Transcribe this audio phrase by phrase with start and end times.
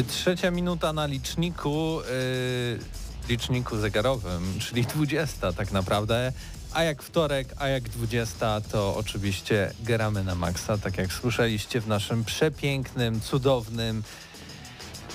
[0.00, 6.32] Trzecia minuta na liczniku, yy, liczniku zegarowym, czyli 20 tak naprawdę.
[6.72, 11.88] A jak wtorek, a jak 20 to oczywiście gramy na maksa, tak jak słyszeliście w
[11.88, 14.02] naszym przepięknym, cudownym,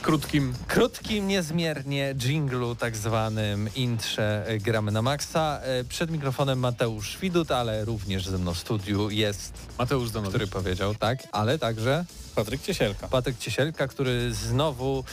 [0.02, 0.54] Krótkim.
[0.68, 5.60] krótkim niezmiernie dżinglu tak zwanym intrze e, gramy na maksa.
[5.62, 10.30] E, Przed mikrofonem Mateusz Widut, ale również ze mną w studiu jest, Mateusz Zanowicz.
[10.30, 13.08] który powiedział tak, ale także Patryk Ciesielka.
[13.08, 15.04] Patryk Ciesielka, który znowu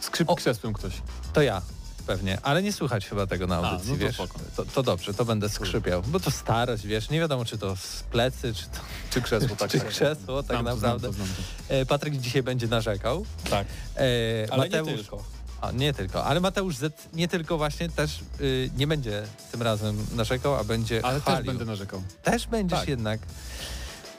[0.00, 0.92] Skrzyp krzesłem ktoś.
[1.32, 1.62] To ja,
[2.06, 4.16] pewnie, ale nie słychać chyba tego na A, audycji, no to wiesz.
[4.56, 8.02] To, to dobrze, to będę skrzypiał, bo to starość, wiesz, nie wiadomo czy to z
[8.02, 8.78] plecy, czy to
[9.10, 9.70] Czy krzesło, tak.
[9.70, 11.12] czy krzesło, tak Znam naprawdę.
[11.12, 11.28] Znam znam.
[11.68, 13.26] E, Patryk dzisiaj będzie narzekał.
[13.50, 14.00] Tak, E,
[14.50, 15.24] ale Mateusz, nie tylko.
[15.60, 20.06] A, nie tylko, ale Mateusz Z nie tylko właśnie też y, nie będzie tym razem
[20.14, 21.36] narzekał, a będzie Ale chwalił.
[21.38, 22.02] też będę narzekał.
[22.22, 22.88] Też będziesz Tak.
[22.88, 23.20] jednak.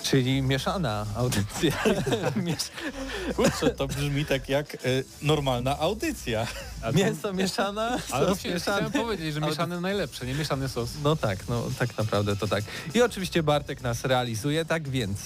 [0.03, 1.71] Czyli mieszana audycja.
[3.35, 6.47] Kurczę, to brzmi tak jak y, normalna audycja.
[6.81, 8.59] A to- Mięso mieszana, Ale sos mieszany.
[8.61, 10.89] chciałem powiedzieć, że mieszany najlepsze, nie mieszany sos.
[11.03, 12.63] No tak, no tak naprawdę to tak.
[12.93, 15.19] I oczywiście Bartek nas realizuje, tak więc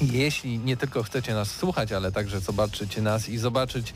[0.00, 3.94] jeśli nie tylko chcecie nas słuchać, ale także zobaczycie nas i zobaczyć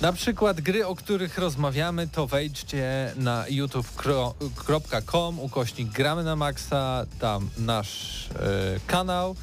[0.00, 7.50] na przykład gry, o których rozmawiamy, to wejdźcie na youtube.com ukośnik gramy na maksa, tam
[7.58, 9.36] nasz e, kanał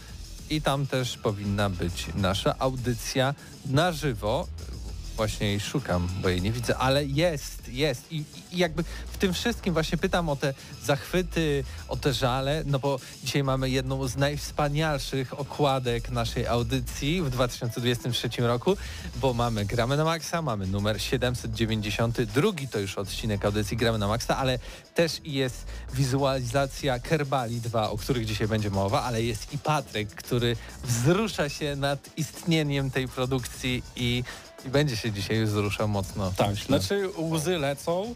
[0.50, 3.34] i tam też powinna być nasza audycja
[3.66, 4.48] na żywo.
[5.16, 8.12] Właśnie jej szukam, bo jej nie widzę, ale jest, jest.
[8.12, 10.54] I, I jakby w tym wszystkim właśnie pytam o te
[10.84, 17.30] zachwyty, o te żale, no bo dzisiaj mamy jedną z najwspanialszych okładek naszej audycji w
[17.30, 18.78] 2023 roku,
[19.16, 24.08] bo mamy Gramy na Maxa, mamy numer 790, drugi to już odcinek audycji Gramy na
[24.08, 24.60] Maxa, ale
[24.96, 30.56] też jest wizualizacja Kerbali 2, o których dzisiaj będzie mowa, ale jest i Patryk, który
[30.84, 34.24] wzrusza się nad istnieniem tej produkcji i
[34.66, 36.34] i będzie się dzisiaj wzruszał mocno.
[36.38, 36.66] Tak, myślę.
[36.66, 38.16] znaczy łzy lecą,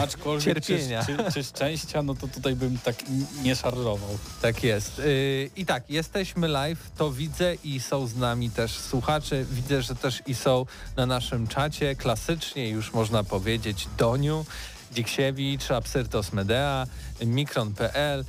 [0.00, 1.04] aczkolwiek Cierpienia.
[1.04, 2.96] Czy, czy, czy szczęścia, no to tutaj bym tak
[3.42, 4.18] nie szarżował.
[4.42, 4.98] Tak jest.
[4.98, 9.44] Yy, I tak, jesteśmy live, to widzę i są z nami też słuchacze.
[9.44, 10.66] Widzę, że też i są
[10.96, 14.44] na naszym czacie, klasycznie już można powiedzieć Doniu,
[14.92, 16.86] Dziksiewicz, Absyrtos Medea,
[17.26, 18.24] Mikron.pl,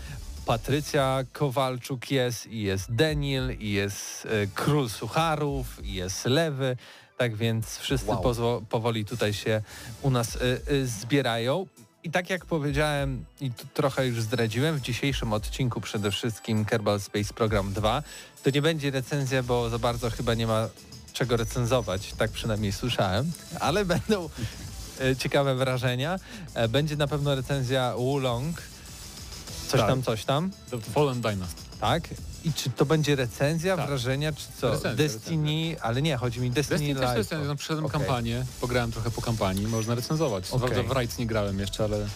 [0.46, 6.78] Patrycja Kowalczuk jest i jest Denil i jest y, Król Sucharów i jest Lewy.
[7.18, 8.62] Tak więc wszyscy Wow.
[8.70, 9.62] powoli tutaj się
[10.02, 11.66] u nas y, y, zbierają.
[12.04, 17.00] I tak jak powiedziałem i tu trochę już zdradziłem, w dzisiejszym odcinku przede wszystkim Kerbal
[17.02, 18.04] Space Program 2
[18.44, 20.70] to nie będzie recenzja, bo za bardzo chyba nie ma
[21.14, 24.30] czego recenzować, tak przynajmniej słyszałem, ale będą
[25.02, 26.20] e, ciekawe wrażenia.
[26.54, 28.62] E, Będzie na pewno recenzja Wulong,
[29.68, 29.90] coś Tak.
[29.90, 31.62] tam, coś tam, The Fallen Dynasty.
[31.80, 32.04] tak?
[32.44, 33.88] I czy to będzie recenzja, Tak.
[33.88, 34.72] wrażenia, czy co?
[34.72, 37.14] Recenzja, Destiny, ale nie, chodzi mi Destiny, Destiny też Live.
[37.14, 37.48] to jest recenzja.
[37.52, 38.00] No, Przeszedłem Okej.
[38.00, 40.52] kampanię, pograłem trochę po kampanii, można recenzować.
[40.52, 40.70] Okej.
[40.70, 42.08] prawda w Rights nie grałem jeszcze, ale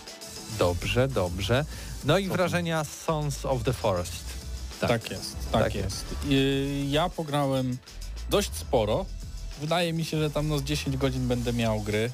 [0.59, 1.65] Dobrze, dobrze.
[2.05, 4.23] No i wrażenia Sons of the Forest.
[4.81, 4.89] Tak.
[4.89, 6.05] Tak, jest, tak, Tak jest.
[6.31, 7.77] Y, ja pograłem
[8.29, 9.05] dość sporo.
[9.61, 12.11] Wydaje mi się, że tam no z 10 godzin będę miał gry.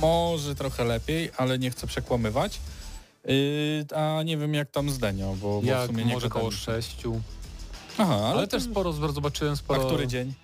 [0.00, 2.58] Może trochę lepiej, ale nie chcę przekłamywać.
[3.30, 6.28] Y, a nie wiem jak tam z Denio, bo, bo w jak sumie nie może
[6.28, 7.20] koło sześciu.
[7.98, 9.84] Aha, ale, Ale, też sporo sporo zobaczyłem, A sporo...
[9.86, 10.34] który dzień?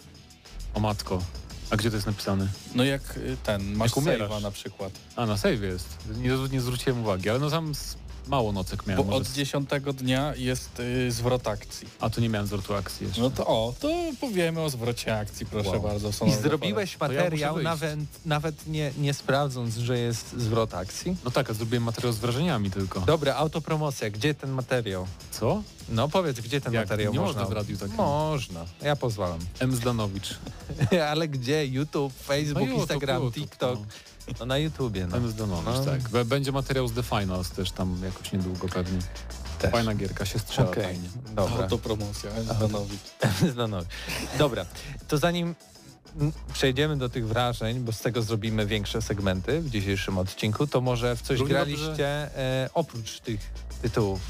[0.75, 1.23] O matko.
[1.70, 2.49] A gdzie to jest napisane?
[2.75, 3.94] No jak y, ten, masz Jak
[4.41, 4.93] na przykład.
[5.17, 5.99] A, na save jest.
[6.17, 7.97] Nie, nie zwróciłem uwagi, ale no tam s-
[8.29, 9.05] mało nocek miałem.
[9.05, 11.89] Bo może od z- 10 dnia jest y, zwrot akcji.
[12.01, 13.23] A tu nie miałem zwrotu akcji jeszcze.
[13.23, 13.89] No to o, to
[14.21, 15.81] powiemy o zwrocie akcji, proszę Wow.
[15.81, 16.11] bardzo.
[16.27, 17.65] I zrobiłeś ja materiał, wyjść.
[17.65, 21.17] nawet, nawet nie, nie sprawdząc, że jest zwrot akcji.
[21.25, 23.01] No tak, a zrobiłem materiał z wrażeniami tylko.
[23.01, 24.11] Dobra, autopromocja.
[24.11, 25.07] Gdzie ten materiał?
[25.31, 25.63] Co?
[25.89, 26.85] No powiedz, gdzie ten Jak?
[26.85, 27.41] materiał Nie można?
[27.43, 27.91] można w radiu tak.
[27.91, 28.65] Można.
[28.83, 29.39] Ja pozwalam.
[29.59, 29.77] M.
[29.77, 30.39] Zdanowicz.
[31.11, 31.67] Ale gdzie?
[31.67, 33.79] YouTube, Facebook, No Instagram, YouTube, TikTok.
[33.81, 33.87] No
[34.47, 35.07] na YouTubie.
[35.07, 35.17] No.
[35.17, 35.31] M.
[35.31, 35.85] Zdanowicz, No.
[35.85, 36.01] tak.
[36.09, 38.99] B- Będzie materiał z The Finals też tam jakoś niedługo pewnie.
[39.59, 39.71] Też.
[39.73, 41.09] Fajna gierka, się strzela Okej, fajnie.
[41.35, 41.57] dobra.
[41.65, 42.99] Autopromocja, Zdanowi.
[43.53, 43.87] Zdanowi.
[44.39, 44.67] Dobra,
[45.09, 45.55] to zanim
[46.53, 51.17] przejdziemy do tych wrażeń, bo z tego zrobimy większe segmenty w dzisiejszym odcinku, to może
[51.17, 53.41] w coś Równie graliście dobrze- e, oprócz tych
[53.83, 54.21] tytułów?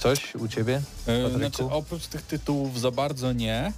[0.00, 0.82] Coś u ciebie?
[1.06, 1.38] E, Patryku?
[1.38, 3.72] Znaczy oprócz tych tytułów za bardzo nie.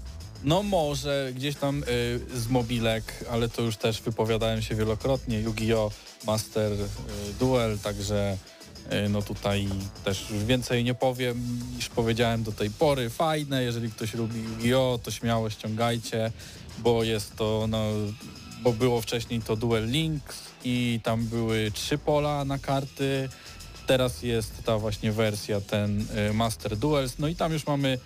[0.45, 5.41] No może gdzieś tam y, z mobilek, ale to już też wypowiadałem się wielokrotnie.
[5.41, 5.91] Yu-Gi-Oh!
[6.27, 6.87] Master y,
[7.41, 8.37] Duel, także
[8.93, 9.69] y, no tutaj
[10.05, 13.11] też już więcej nie powiem niż powiedziałem do tej pory.
[13.11, 14.99] Fajne, jeżeli ktoś lubi Yu-Gi-Oh!
[15.03, 16.33] to śmiało ściągajcie,
[16.79, 17.85] bo jest to no
[18.63, 23.29] bo było wcześniej to Duel Links i tam były trzy pola na karty.
[23.87, 27.99] Teraz jest ta właśnie wersja, ten y, Master Duels, no i tam już mamy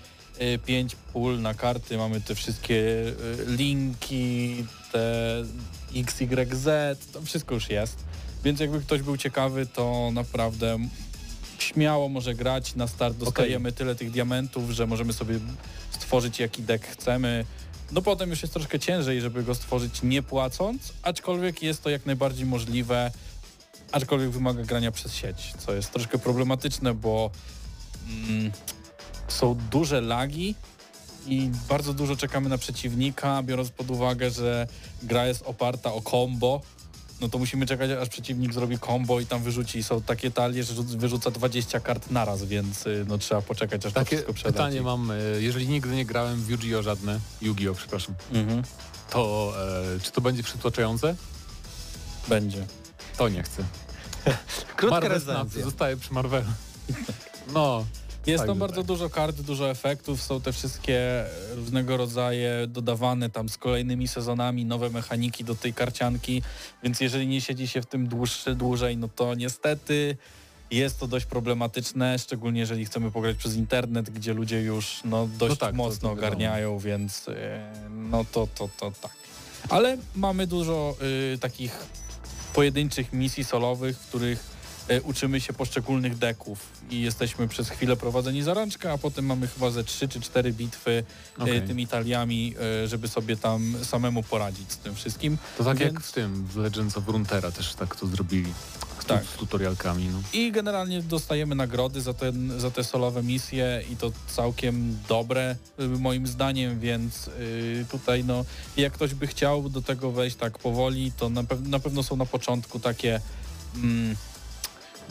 [0.67, 3.15] pięć pól na karty, mamy te wszystkie y,
[3.47, 5.45] linki, te
[5.97, 6.67] XYZ,
[7.13, 7.97] to wszystko już jest.
[8.45, 10.79] Więc jakby ktoś był ciekawy, to naprawdę
[11.59, 12.75] śmiało może grać.
[12.75, 15.39] Na start dostajemy tyle tych diamentów, że możemy sobie
[15.91, 17.45] stworzyć jaki deck chcemy.
[17.93, 22.07] No potem już jest troszkę ciężej, żeby go stworzyć nie płacąc, aczkolwiek jest to jak
[22.07, 23.11] najbardziej możliwe,
[23.93, 27.31] aczkolwiek wymaga grania przez sieć, co jest troszkę problematyczne, bo
[28.29, 28.53] mm,
[29.29, 30.55] są duże lagi
[31.27, 34.67] i bardzo dużo czekamy na przeciwnika, biorąc pod uwagę, że
[35.03, 36.61] gra jest oparta o combo,
[37.21, 39.79] no to musimy czekać, aż przeciwnik zrobi combo i tam wyrzuci.
[39.79, 43.87] I są takie talie, że rzuc- wyrzuca 20 kart naraz, więc y, no trzeba poczekać,
[43.87, 44.53] aż to Takie wszystko przeleci.
[44.55, 46.83] pytanie mam, e, jeżeli nigdy nie grałem w Yu-Gi-Oh!
[46.83, 47.75] żadne, Yu-Gi-Oh!
[47.79, 48.63] przepraszam, Mhm.
[49.11, 49.53] to
[49.97, 51.15] e, czy to będzie przytłaczające?
[52.29, 52.67] Będzie.
[53.17, 53.65] To nie chcę.
[54.77, 55.65] Krótka recenzja.
[55.65, 56.49] zostaje przy Marvelu.
[57.53, 57.85] No,
[58.27, 58.87] Jest Tak, tam bardzo tak.
[58.87, 61.25] dużo kart, dużo efektów, są te wszystkie
[61.55, 66.43] różnego rodzaju dodawane tam z kolejnymi sezonami, nowe mechaniki do tej karcianki,
[66.83, 70.17] więc jeżeli nie siedzi się w tym dłuższy, dłużej, no to niestety
[70.71, 75.59] jest to dość problematyczne, szczególnie jeżeli chcemy pograć przez internet, gdzie ludzie już no, dość
[75.59, 76.27] tak, to- mocno to wiadomo.
[76.29, 79.13] ogarniają, więc e, no to, to, to tak.
[79.69, 80.97] Ale mamy dużo
[81.35, 81.87] y, takich
[82.55, 84.52] pojedynczych misji solowych, w których
[85.05, 86.59] uczymy się poszczególnych deków
[86.91, 90.53] i jesteśmy przez chwilę prowadzeni za rączkę, a potem mamy chyba ze 3 czy 4
[90.53, 91.05] bitwy
[91.39, 91.63] e, okej.
[91.63, 95.39] tymi taliami, e, żeby sobie tam samemu poradzić z tym wszystkim.
[95.59, 98.53] To tak jak Więc- w tym, w Legends of Runeterra też tak to zrobili.
[99.01, 99.25] Z, Tak.
[99.25, 100.09] z tutorialkami.
[100.09, 100.23] No.
[100.33, 105.57] I generalnie dostajemy nagrody za, ten, za te solowe misje i to całkiem dobre
[105.99, 108.45] moim zdaniem, więc y, tutaj no
[108.77, 112.17] jak ktoś by chciał do tego wejść tak powoli, to na, pew- na pewno są
[112.17, 113.21] na początku takie
[113.77, 114.17] mm,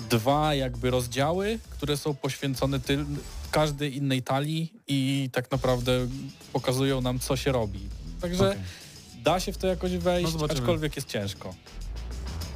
[0.09, 3.05] dwa jakby rozdziały, które są poświęcone tyl,
[3.51, 6.07] każdej innej talii i tak naprawdę
[6.53, 7.79] pokazują nam co się robi.
[8.21, 8.61] Także Okej.
[9.23, 11.55] da się w to jakoś wejść, No aczkolwiek jest ciężko.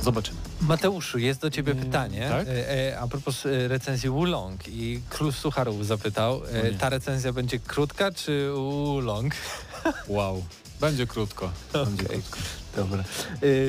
[0.01, 0.37] Zobaczymy.
[0.61, 2.47] Mateuszu, jest do ciebie Mm, pytanie tak?
[2.47, 7.59] e, e, a propos e, recenzji Wulong i Król Sucharów zapytał, e, ta recenzja będzie
[7.59, 9.33] krótka czy Wulong?
[10.07, 10.43] Wow.
[10.79, 11.51] Będzie krótko.
[11.73, 12.21] Będzie Okej.
[12.21, 12.37] krótko.
[12.75, 13.03] Dobra.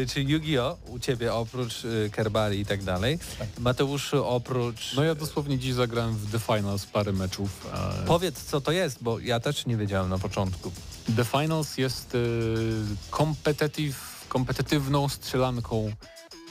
[0.02, 0.76] E, czy Yu-Gi-Oh!
[0.86, 3.18] u ciebie oprócz e, Kerbali i tak dalej,
[3.58, 4.94] Mateuszu oprócz...
[4.96, 7.66] No ja dosłownie dziś zagrałem w The Finals parę meczów.
[8.02, 10.72] e, Powiedz co to jest, bo ja też nie wiedziałem na początku.
[11.16, 12.18] The Finals jest y,
[13.16, 15.92] competitive, kompetytywną strzelanką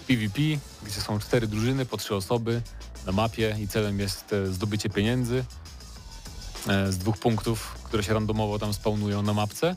[0.07, 0.41] PvP,
[0.83, 2.61] gdzie są cztery drużyny po trzy osoby
[3.05, 5.45] na mapie i celem jest e, zdobycie pieniędzy
[6.67, 9.75] e, z dwóch punktów, które się randomowo tam spawnują na mapce.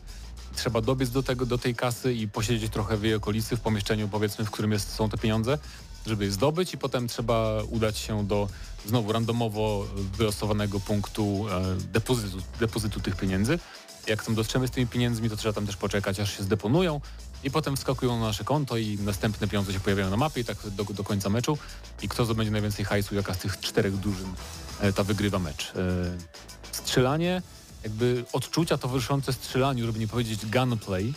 [0.58, 4.08] Trzeba dobiec do, tego, do tej kasy i posiedzieć trochę w jej okolicy, w pomieszczeniu
[4.08, 5.58] powiedzmy, w którym jest, są te pieniądze,
[6.06, 8.48] żeby je zdobyć i potem trzeba udać się do
[8.86, 9.86] znowu randomowo
[10.16, 13.58] wylosowanego punktu e, depozytu, depozytu tych pieniędzy.
[14.06, 17.00] Jak tam dotrzemy z tymi pieniędzmi, to trzeba tam też poczekać, aż się zdeponują
[17.44, 20.56] i potem wskakują na nasze konto i następne pieniądze się pojawiają na mapie i tak
[20.70, 21.58] do, do końca meczu.
[22.02, 24.32] I kto zdobędzie najwięcej hajsu, jaka z tych czterech drużyn,
[24.80, 25.72] e, ta wygrywa mecz.
[25.76, 26.38] E,
[26.72, 27.42] Strzelanie,
[27.88, 31.12] jakby odczucia towarzyszące strzelaniu, żeby nie powiedzieć gunplay,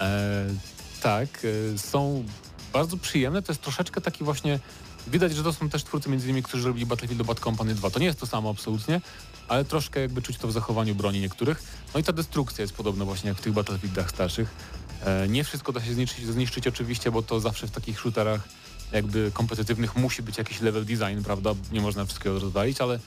[0.00, 0.44] e,
[1.02, 1.28] tak,
[1.74, 2.24] e, są
[2.72, 3.42] bardzo przyjemne.
[3.42, 4.60] To jest troszeczkę taki właśnie,
[5.06, 7.90] widać, że to są też twórcy między innymi, którzy robili Battlefield Bad Company 2.
[7.90, 9.00] To nie jest to samo absolutnie,
[9.48, 11.62] ale troszkę jakby czuć to w zachowaniu broni niektórych.
[11.94, 14.48] No i ta destrukcja jest podobna właśnie jak w tych Battlefieldach starszych.
[15.04, 18.48] E, nie wszystko da się zniszczyć, zniszczyć oczywiście, bo to zawsze w takich shooterach
[18.92, 21.54] jakby kompetytywnych musi być jakiś level design, prawda?
[21.72, 22.98] Nie można wszystkiego rozwalić, ale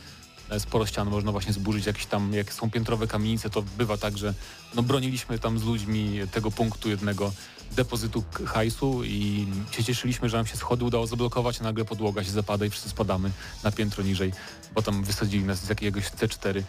[0.60, 4.34] sporo ścian można właśnie zburzyć, jakieś tam, jak są piętrowe kamienice, to bywa tak, że
[4.76, 7.32] no broniliśmy tam z ludźmi tego punktu jednego
[7.72, 12.32] depozytu hajsu i się cieszyliśmy, że nam się schody udało zablokować, a nagle podłoga się
[12.32, 13.32] zapada i wszyscy spadamy
[13.64, 14.34] na piętro niżej,
[14.76, 16.64] bo tam wysadzili nas z jakiegoś C4.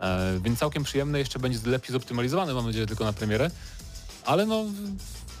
[0.00, 3.50] E, więc całkiem przyjemne, jeszcze będzie lepiej zoptymalizowane, mam nadzieję, tylko na premierę.
[4.24, 4.64] Ale no,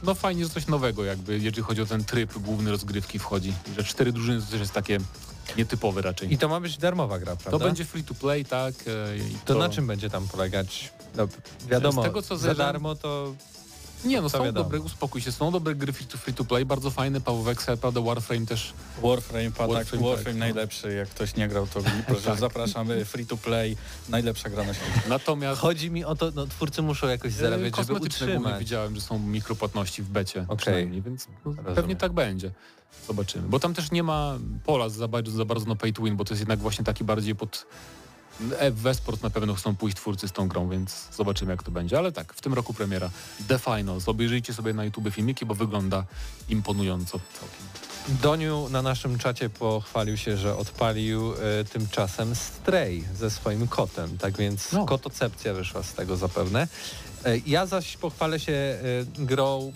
[0.02, 3.52] no fajnie, że coś nowego jakby, jeżeli chodzi o ten tryb główny rozgrywki wchodzi.
[3.76, 4.98] Że cztery drużyny to też jest takie
[5.56, 6.32] nietypowy raczej.
[6.32, 7.50] I to ma być darmowa gra, prawda?
[7.50, 8.74] to będzie free to play, tak.
[8.86, 10.92] e, I To na czym będzie tam polegać?
[11.16, 11.28] No,
[11.68, 13.34] wiadomo, Z tego, co za darmo to...
[14.04, 14.64] Nie, no to są wiadomo.
[14.64, 17.78] dobre, uspokój się, są dobre gry free to, free to play, bardzo fajne, Paweł Weksel,
[17.78, 18.72] prawda, Warframe też.
[19.02, 20.38] Warframe, pa, tak, Warframe, Warframe tak, no.
[20.38, 22.38] najlepszy, jak ktoś nie grał, to proszę, Tak.
[22.38, 23.76] zapraszamy, free to play,
[24.08, 25.02] najlepsza gra na świecie.
[25.08, 28.58] Natomiast Chodzi mi o to, no twórcy muszą jakoś e, zarabiać, żeby utrzymać.
[28.58, 30.56] widziałem, że są mikropłatności w becie Okej.
[30.56, 32.50] przynajmniej, więc no, pewnie tak będzie.
[33.06, 33.48] Zobaczymy.
[33.48, 36.24] Bo tam też nie ma pola za bardzo, za bardzo na pay to win, bo
[36.24, 37.66] to jest jednak właśnie taki bardziej pod...
[38.72, 41.98] W esport na pewno chcą pójść twórcy z tą grą, więc zobaczymy jak to będzie.
[41.98, 43.10] Ale tak, w tym roku premiera
[43.48, 44.08] The Finals.
[44.08, 46.04] Obejrzyjcie sobie na YouTube filmiki, bo wygląda
[46.48, 48.18] imponująco całkiem.
[48.22, 54.36] Doniu na naszym czacie pochwalił się, że odpalił e, tymczasem Stray ze swoim kotem, tak
[54.36, 54.84] więc No.
[54.86, 56.68] kotocepcja wyszła z tego zapewne.
[57.24, 58.78] E, ja zaś pochwalę się e,
[59.24, 59.72] grą,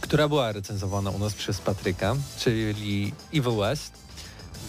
[0.00, 3.92] która była recenzowana u nas przez Patryka, czyli Evil West.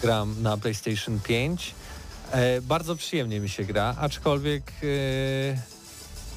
[0.02, 1.74] Gram na PlayStation 5.
[2.30, 5.56] E, bardzo przyjemnie mi się gra, aczkolwiek e,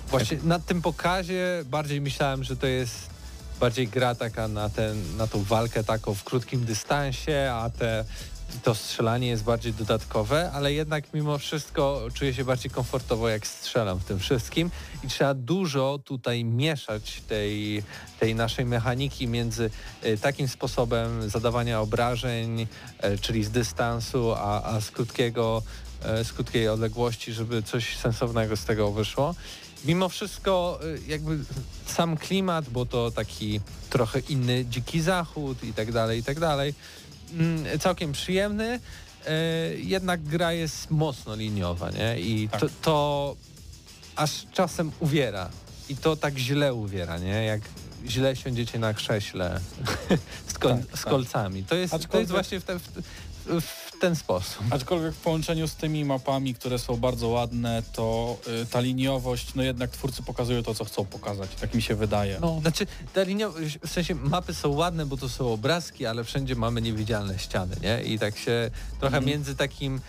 [0.09, 3.09] właśnie na tym pokazie bardziej myślałem, że to jest
[3.59, 8.05] bardziej gra taka na, ten, na tą walkę taką w krótkim dystansie, a te,
[8.63, 13.99] to strzelanie jest bardziej dodatkowe, ale jednak mimo wszystko czuję się bardziej komfortowo jak strzelam
[13.99, 14.71] w tym wszystkim
[15.03, 17.83] i trzeba dużo tutaj mieszać tej,
[18.19, 19.69] tej naszej mechaniki między
[20.01, 22.67] e, takim sposobem zadawania obrażeń,
[22.99, 25.63] e, czyli z dystansu, a, a z krótkiego
[26.03, 29.35] e, z krótkiej odległości, żeby coś sensownego z tego wyszło.
[29.85, 31.39] Mimo wszystko jakby
[31.85, 36.73] sam klimat, bo to taki trochę inny dziki zachód i tak dalej, i tak dalej,
[37.79, 38.79] całkiem przyjemny,
[39.27, 42.19] y, jednak gra jest mocno liniowa, nie?
[42.19, 42.59] I Tak.
[42.61, 43.35] to, to
[44.15, 45.49] aż czasem uwiera.
[45.89, 47.45] I to tak źle uwiera, nie?
[47.45, 47.61] Jak
[48.07, 49.59] źle siądziecie na krześle
[50.47, 51.09] z, kol- Tak, z tak.
[51.13, 51.63] kolcami.
[51.63, 52.87] To jest, to Aczkolwiek- jest właśnie w, te, w,
[53.61, 54.63] w ten sposób.
[54.69, 59.63] Aczkolwiek w połączeniu z tymi mapami, które są bardzo ładne, to y, ta liniowość, no
[59.63, 61.49] jednak twórcy pokazują to, co chcą pokazać.
[61.61, 62.37] Tak mi się wydaje.
[62.41, 62.59] No.
[62.61, 63.49] Znaczy, ta linia,
[63.85, 68.03] w sensie mapy są ładne, bo to są obrazki, ale wszędzie mamy niewidzialne ściany, nie?
[68.03, 69.25] I tak się trochę Mhm.
[69.25, 70.01] między takim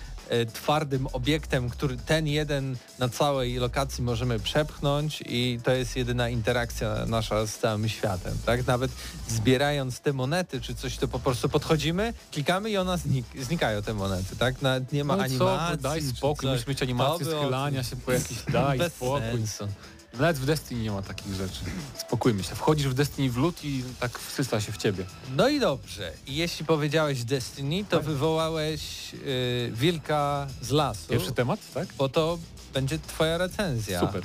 [0.53, 6.95] twardym obiektem, który ten jeden na całej lokacji możemy przepchnąć i to jest jedyna interakcja
[7.07, 8.67] nasza z całym światem, tak?
[8.67, 8.91] Nawet
[9.29, 13.95] zbierając te monety czy coś, to po prostu podchodzimy, klikamy i ona znik znikają te
[13.95, 14.63] monety, tak?
[14.63, 15.77] Nawet nie ma No animacji.
[15.77, 16.53] co, daj spokój, coś.
[16.53, 19.47] musisz mieć animację To by o schylania się po jakiś, daj spokój.
[19.47, 19.69] sensu.
[20.15, 21.61] Nawet w Destiny nie ma takich rzeczy.
[21.99, 22.55] Spokójmy się.
[22.55, 25.05] Wchodzisz w Destiny w lód i tak wsysa się w ciebie.
[25.37, 26.13] No i dobrze.
[26.27, 31.89] I jeśli powiedziałeś Destiny, to wywołałeś y, wilka z lasu, Pierwszy temat, tak?
[31.99, 32.39] bo to
[32.75, 34.01] będzie twoja recenzja.
[34.01, 34.23] Super.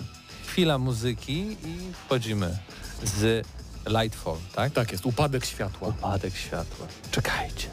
[0.47, 2.57] Chwila muzyki i wchodzimy
[3.03, 3.47] z
[3.87, 4.73] Lightfall, tak?
[4.73, 5.87] Tak jest, upadek światła.
[5.87, 6.87] Upadek światła.
[7.11, 7.72] Czekajcie.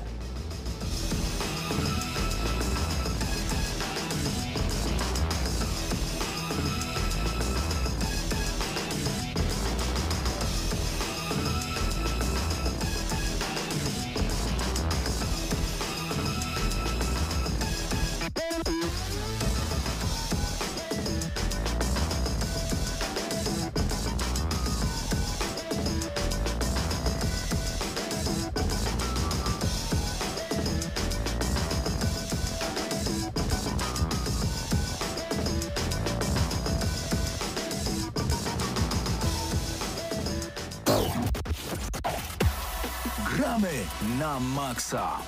[44.39, 45.19] Maksa.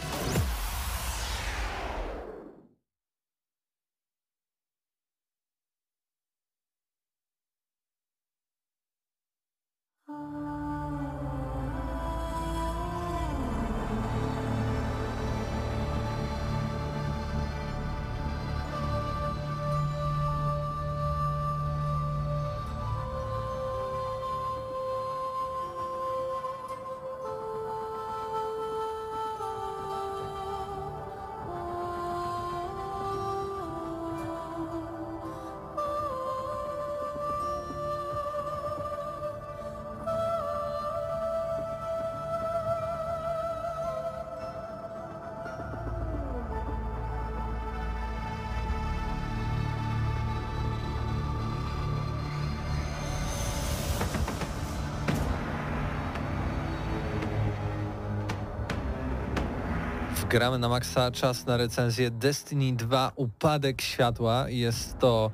[60.33, 64.45] Gramy na maksa, czas na recenzję Destiny 2 Upadek Światła.
[64.49, 65.31] Jest to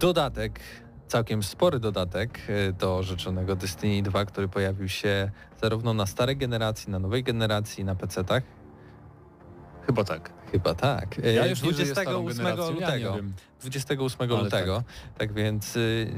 [0.00, 0.60] dodatek,
[1.06, 5.30] całkiem spory dodatek e, do rzeczonego Destiny 2, który pojawił się
[5.62, 8.42] zarówno na starej generacji, na nowej generacji, na PC-tach.
[9.86, 10.32] Chyba tak.
[10.52, 11.18] Chyba tak.
[11.18, 13.14] E, Ja już nie żyję starą 28 generacją, ja nie lutego.
[13.14, 13.32] wiem.
[13.60, 14.82] 28 Ale lutego.
[15.18, 15.32] Tak.
[15.32, 16.12] więc y,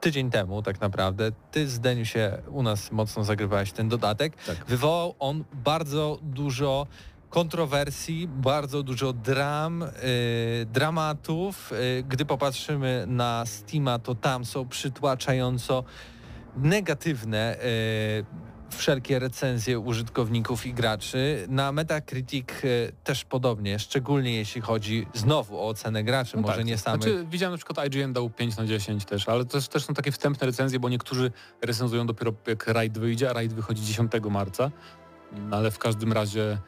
[0.00, 4.36] tydzień temu tak naprawdę ty z Deniu się u nas mocno zagrywałeś ten dodatek.
[4.46, 4.64] Tak.
[4.66, 6.86] Wywołał on bardzo dużo
[7.34, 11.72] kontrowersji, bardzo dużo dram, y, dramatów.
[11.72, 15.84] Y, gdy popatrzymy na Steama, to tam są przytłaczająco
[16.56, 18.24] negatywne y,
[18.70, 21.46] wszelkie recenzje użytkowników i graczy.
[21.48, 22.48] Na Metacritic
[23.04, 26.66] też podobnie, szczególnie jeśli chodzi znowu o ocenę graczy, No może tak.
[26.66, 27.02] nie samych.
[27.02, 30.12] Znaczy, widziałem na przykład IGN dał 5 na 10 też, ale też, też są takie
[30.12, 31.30] wstępne recenzje, bo niektórzy
[31.62, 34.70] recenzują dopiero jak Raid wyjdzie, a Raid wychodzi 10 marca.
[35.32, 36.58] No, ale w każdym razie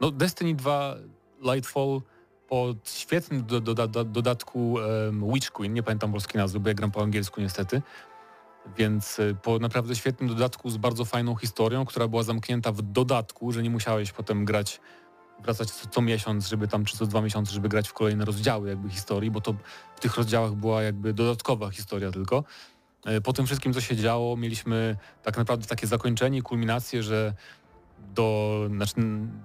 [0.00, 0.96] no Destiny 2
[1.42, 2.00] Lightfall
[2.48, 6.74] po świetnym do, do, do, dodatku em, Witch Queen, nie pamiętam polskiej nazwy, bo ja
[6.74, 7.82] gram po angielsku niestety,
[8.76, 13.52] więc y, po naprawdę świetnym dodatku z bardzo fajną historią, która była zamknięta w dodatku,
[13.52, 14.80] że nie musiałeś potem grać
[15.42, 18.68] wracać co, co miesiąc, żeby tam, czy co dwa miesiące, żeby grać w kolejne rozdziały
[18.68, 19.54] jakby historii, bo to
[19.96, 22.44] w tych rozdziałach była jakby dodatkowa historia tylko.
[23.06, 27.34] E, Po tym wszystkim, co się działo, mieliśmy tak naprawdę takie zakończenie, kulminację, że
[27.98, 28.60] do,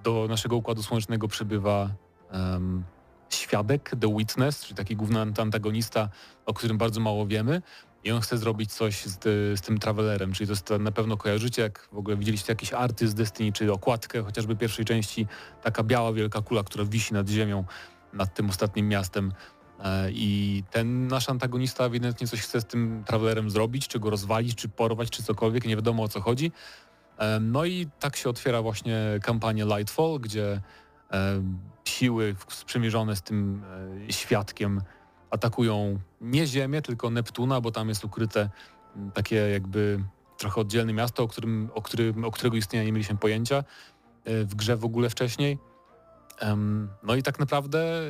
[0.03, 1.89] do naszego Układu Słonecznego przybywa
[2.31, 2.83] em,
[3.29, 6.09] świadek, The Witness, czyli taki główny antagonista,
[6.45, 7.61] o którym bardzo mało wiemy.
[8.03, 9.23] I on chce zrobić coś z,
[9.59, 13.07] z tym Travelerem, czyli to jest, na pewno kojarzycie, jak w ogóle widzieliście jakiś arty
[13.07, 15.27] z Destiny, czy okładkę chociażby pierwszej części,
[15.63, 17.63] taka biała wielka kula, która wisi nad ziemią,
[18.13, 19.33] nad tym ostatnim miastem.
[19.79, 24.55] E, I ten nasz antagonista ewidentnie coś chce z tym Travelerem zrobić, czy go rozwalić,
[24.55, 26.51] czy porwać, czy cokolwiek, nie wiadomo o co chodzi.
[27.19, 30.61] E, No i tak się otwiera właśnie kampania Lightfall, gdzie
[31.11, 31.41] e,
[31.85, 33.63] siły sprzymierzone z tym
[34.09, 34.81] e, świadkiem
[35.29, 38.49] atakują nie Ziemię, tylko Neptuna, bo tam jest ukryte
[39.13, 40.03] takie jakby
[40.37, 43.63] trochę oddzielne miasto, o, którym, o, którym, o którego istnienia nie mieliśmy pojęcia
[44.25, 45.57] w grze w ogóle wcześniej.
[47.03, 48.01] No i tak naprawdę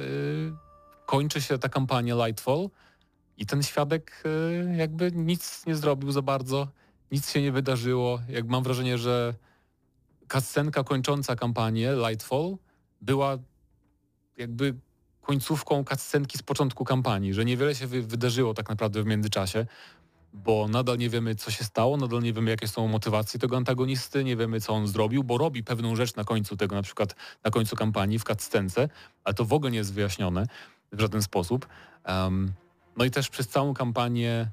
[1.05, 2.69] kończy się ta kampania Lightfall
[3.37, 4.23] i ten świadek
[4.77, 6.67] jakby nic nie zrobił za bardzo,
[7.11, 8.19] nic się nie wydarzyło.
[8.29, 9.33] Jak mam wrażenie, że
[10.27, 12.57] kascenka kończąca kampanię Lightfall
[13.01, 13.37] była
[14.37, 14.75] jakby
[15.21, 19.65] końcówką cutscenki z początku kampanii, że niewiele się wy wydarzyło tak naprawdę w międzyczasie,
[20.33, 24.23] bo nadal nie wiemy, co się stało, nadal nie wiemy, jakie są motywacje tego antagonisty,
[24.23, 27.51] nie wiemy, co on zrobił, bo robi pewną rzecz na końcu tego, na przykład na
[27.51, 28.89] końcu kampanii w cutscence,
[29.23, 30.45] ale to w ogóle nie jest wyjaśnione
[30.91, 31.67] w żaden sposób.
[32.07, 32.53] Um,
[32.97, 34.51] no i też przez całą kampanię,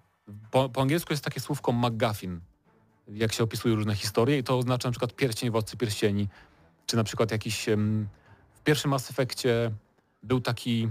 [0.50, 2.40] po, po angielsku jest takie słówko McGuffin,
[3.08, 6.28] jak się opisuje różne historie i to oznacza na przykład pierścień Władcy Pierścieni,
[6.86, 7.66] czy na przykład jakiś...
[8.54, 9.70] w pierwszym Mass Effectie
[10.22, 10.88] był taki...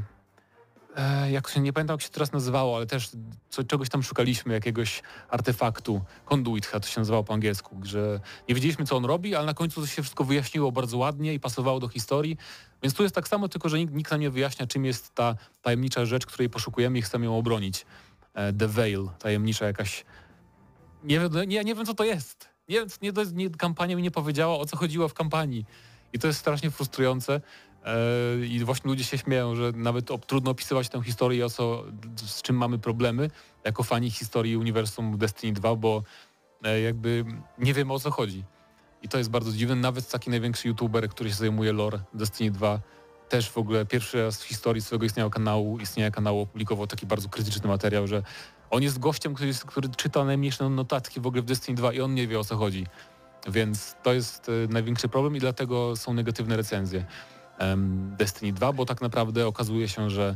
[0.95, 3.09] E, jak się nie pamiętam, jak się teraz nazywało, ale też
[3.49, 6.01] co, czegoś tam szukaliśmy, jakiegoś artefaktu.
[6.25, 8.19] Conduit to się nazywało po angielsku, że
[8.49, 11.79] nie wiedzieliśmy, co on robi, ale na końcu się wszystko wyjaśniło bardzo ładnie i pasowało
[11.79, 12.37] do historii.
[12.83, 15.35] Więc tu jest tak samo, tylko że nikt, nikt nam nie wyjaśnia, czym jest ta
[15.61, 17.85] tajemnicza rzecz, której poszukujemy i chcemy ją obronić.
[18.35, 20.05] E, The Veil, tajemnicza jakaś...
[21.03, 22.49] Nie nie, nie wiem co to jest.
[22.69, 25.65] Nie, nie, nie, kampania mi nie powiedziała, o co chodziło w kampanii.
[26.13, 27.41] I to jest strasznie frustrujące.
[27.85, 31.83] E, I właśnie ludzie się śmieją, że nawet trudno opisywać tę historię, o co,
[32.15, 33.29] z czym mamy problemy,
[33.63, 36.03] jako fani historii uniwersum Destiny 2, bo
[36.63, 37.25] e, jakby
[37.57, 38.43] nie wiemy o co chodzi.
[39.01, 39.75] I to jest bardzo dziwne.
[39.75, 42.79] Nawet taki największy youtuber, który się zajmuje lore Destiny 2,
[43.35, 47.29] też w ogóle pierwszy raz w historii swojego istnienia kanału, istnienia kanału opublikował taki bardzo
[47.29, 48.23] krytyczny materiał, że
[48.69, 52.01] on jest gościem, który, jest, który czyta najmniejsze notatki w ogóle w Destiny 2 i
[52.01, 52.87] on nie wie o co chodzi.
[53.47, 57.05] Więc to jest e, największy problem i dlatego są negatywne recenzje
[58.17, 60.35] Destiny 2, bo tak naprawdę okazuje się, że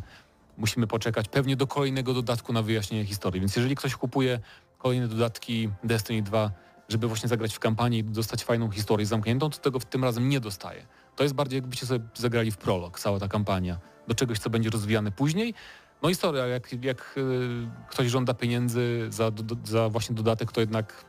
[0.58, 3.40] musimy poczekać pewnie do kolejnego dodatku na wyjaśnienie historii.
[3.42, 4.40] Więc jeżeli ktoś kupuje
[4.78, 6.52] kolejne dodatki Destiny 2,
[6.90, 10.30] żeby właśnie zagrać w kampanii i dostać fajną historię zamkniętą, to tego w tym razem
[10.30, 10.86] nie dostaje.
[11.20, 14.70] To jest bardziej jakbyście sobie zagrali w prolog, cała ta kampania, do czegoś, co będzie
[14.70, 15.54] rozwijane później.
[16.02, 19.32] No i sorry, ale jak, jak y, ktoś żąda pieniędzy za,
[19.64, 21.06] za właśnie dodatek, to jednak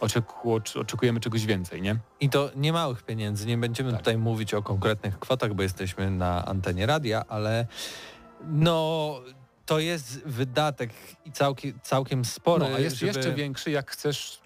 [0.00, 1.96] oczeku, oczekujemy czegoś więcej, nie?
[2.20, 3.46] I to nie małych pieniędzy.
[3.46, 4.00] Nie będziemy Tak.
[4.00, 7.66] tutaj mówić o konkretnych kwotach, bo jesteśmy na antenie radia, ale
[8.44, 9.14] no
[9.66, 10.90] to jest wydatek
[11.24, 12.64] i całkiem, całkiem spory.
[12.70, 13.06] No, a jest żeby...
[13.06, 14.40] jeszcze większy, jak chcesz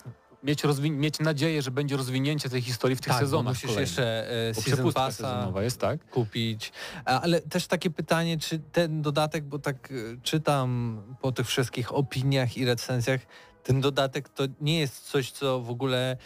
[0.46, 3.88] mieć, mieć nadzieję, że będzie rozwinięcie tej historii w tych tak, sezonach musisz kolejnych.
[3.88, 6.10] jeszcze e, season passa jest, tak?
[6.10, 6.72] kupić.
[7.04, 12.56] Ale też takie pytanie, czy ten dodatek, bo tak e, czytam po tych wszystkich opiniach
[12.56, 13.20] i recenzjach,
[13.62, 16.16] ten dodatek to nie jest coś, co w ogóle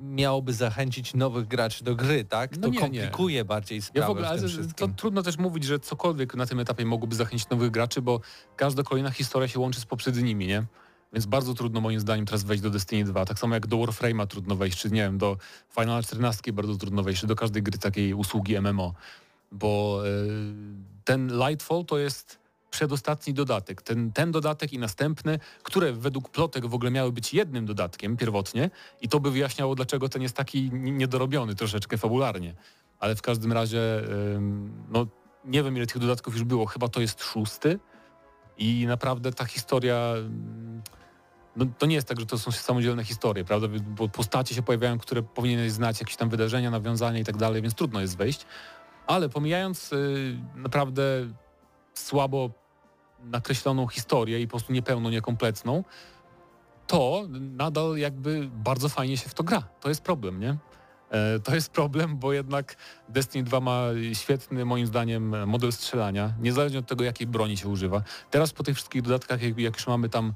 [0.00, 2.56] miałoby zachęcić nowych graczy do gry, tak?
[2.56, 2.80] No to nie, nie.
[2.80, 4.42] komplikuje bardziej sprawę Ja w ogóle, ale
[4.76, 8.20] to trudno też mówić, że cokolwiek na tym etapie mogłoby zachęcić nowych graczy, bo
[8.56, 10.64] każda kolejna historia się łączy z poprzednimi, nie?
[11.12, 13.24] Więc bardzo trudno moim zdaniem teraz wejść do Destiny 2.
[13.24, 15.36] Tak samo jak do Warframe'a trudno wejść, czy nie wiem, do
[15.80, 18.94] Final 14 bardzo trudno wejść, czy do każdej gry takiej usługi MMO.
[19.52, 20.54] Bo yy,
[21.04, 22.38] ten Lightfall to jest
[22.70, 23.82] przedostatni dodatek.
[23.82, 28.70] Ten, ten dodatek i następny, które według plotek w ogóle miały być jednym dodatkiem pierwotnie
[29.00, 32.54] i to by wyjaśniało, dlaczego ten jest taki niedorobiony troszeczkę fabularnie.
[32.98, 33.80] Ale w każdym razie,
[34.88, 35.06] no
[35.44, 37.78] nie wiem ile tych dodatków już było, chyba to jest szósty
[38.58, 40.14] i naprawdę ta historia
[41.56, 43.68] no, to nie jest tak, że to są samodzielne historie, prawda?
[43.80, 47.74] Bo postacie się pojawiają, które powinieneś znać, jakieś tam wydarzenia, nawiązania i tak dalej, więc
[47.74, 48.46] trudno jest wejść.
[49.06, 51.02] Ale pomijając yy, naprawdę
[51.94, 52.50] słabo
[53.24, 55.84] nakreśloną historię i po prostu niepełną, niekompletną,
[56.86, 59.62] to nadal jakby bardzo fajnie się w to gra.
[59.80, 60.56] To jest problem, nie?
[61.10, 62.76] E, to jest problem, bo jednak
[63.08, 63.82] Destiny 2 ma
[64.12, 68.02] świetny, moim zdaniem, model strzelania, niezależnie od tego, jakiej broni się używa.
[68.30, 70.32] Teraz po tych wszystkich dodatkach, jak już mamy tam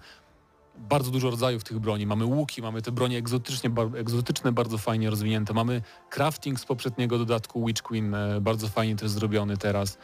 [0.89, 2.07] bardzo dużo rodzajów tych broni.
[2.07, 5.55] Mamy łuki, mamy te bronie egzotycznie, egzotyczne, bardzo fajnie rozwinięte.
[5.55, 9.99] Mamy crafting z poprzedniego dodatku Witch Queen, e, bardzo fajnie też zrobiony teraz.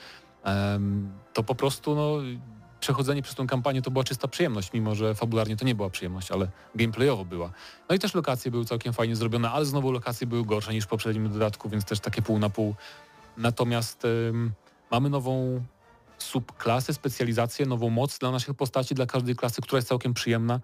[1.35, 2.13] To po prostu no,
[2.81, 6.31] przechodzenie przez tą kampanię to była czysta przyjemność, mimo że fabularnie to nie była przyjemność,
[6.31, 7.53] ale gameplayowo była.
[7.89, 10.89] No i też lokacje były całkiem fajnie zrobione, ale znowu lokacje były gorsze niż w
[10.89, 12.75] poprzednim dodatku, więc też takie pół na pół.
[13.37, 14.07] Natomiast
[14.91, 15.63] mamy nową
[16.19, 20.61] subklasę, specjalizację, nową moc dla naszych postaci, dla każdej klasy, która jest całkiem przyjemna.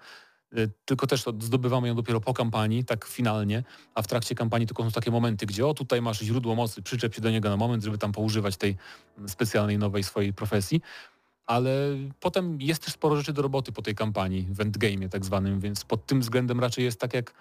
[0.58, 3.62] Y, tylko też zdobywamy ją dopiero po kampanii, tak finalnie,
[3.94, 7.14] a w trakcie kampanii tylko są takie momenty, gdzie o tutaj masz źródło mocy, przyczep
[7.14, 8.76] się do niego na moment, żeby tam poużywać tej
[9.26, 10.80] specjalnej nowej swojej profesji
[11.46, 11.70] ale
[12.20, 15.84] potem jest też sporo rzeczy do roboty po tej kampanii w endgame'ie tak zwanym, więc
[15.84, 17.34] pod tym względem raczej jest tak jak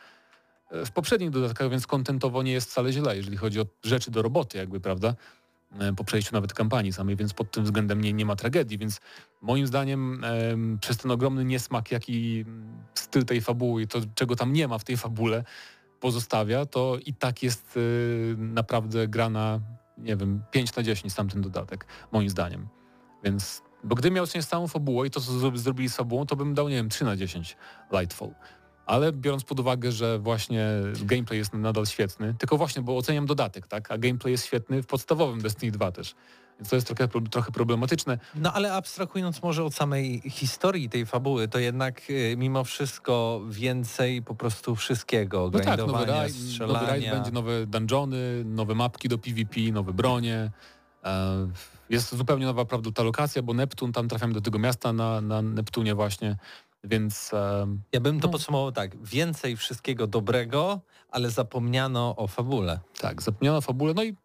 [0.72, 4.22] e, w poprzednich dodatkach, więc kontentowo nie jest wcale źle, jeżeli chodzi o rzeczy do
[4.22, 5.16] roboty jakby, prawda?
[5.80, 9.02] E, po przejściu nawet kampanii samej, więc pod tym względem nie, nie ma tragedii, więc
[9.42, 12.46] moim zdaniem e, przez ten ogromny niesmak, jaki
[12.94, 15.44] styl tej fabuły i to, czego tam nie ma w tej fabule
[16.00, 17.80] pozostawia, to i tak jest e,
[18.38, 19.60] naprawdę grana,
[19.98, 22.68] nie wiem, 5 na 10 tamten dodatek, moim zdaniem.
[23.24, 26.54] Więc bo gdybym miał oceniać samą fabułę i to, co zrobili z fabułą, to bym
[26.54, 27.58] dał, nie wiem, 3 na 10
[27.92, 28.32] Lightfall.
[28.86, 30.68] Ale biorąc pod uwagę, że właśnie
[31.02, 33.92] gameplay jest nadal świetny, tylko właśnie, bo oceniam dodatek, tak?
[33.92, 36.16] A gameplay jest świetny w podstawowym Destiny 2 też.
[36.60, 38.18] Więc to jest trochę, trochę problematyczne.
[38.36, 44.22] No ale abstrahując może od samej historii tej fabuły, to jednak y, mimo wszystko więcej
[44.22, 45.50] po prostu wszystkiego.
[45.54, 50.52] No tak, nowy rajd, nowy będzie, nowe dungeony, nowe mapki do PvP, nowe bronie.
[51.04, 51.48] E,
[51.90, 55.42] jest zupełnie nowa prawda ta lokacja, bo Neptun, tam trafiam do tego miasta na, na
[55.42, 56.38] Neptunie właśnie,
[56.84, 57.32] więc...
[57.92, 58.32] Ja bym to no.
[58.32, 62.80] podsumował tak, więcej wszystkiego dobrego, ale zapomniano o fabule.
[63.00, 64.16] Tak, zapomniano o fabule, no i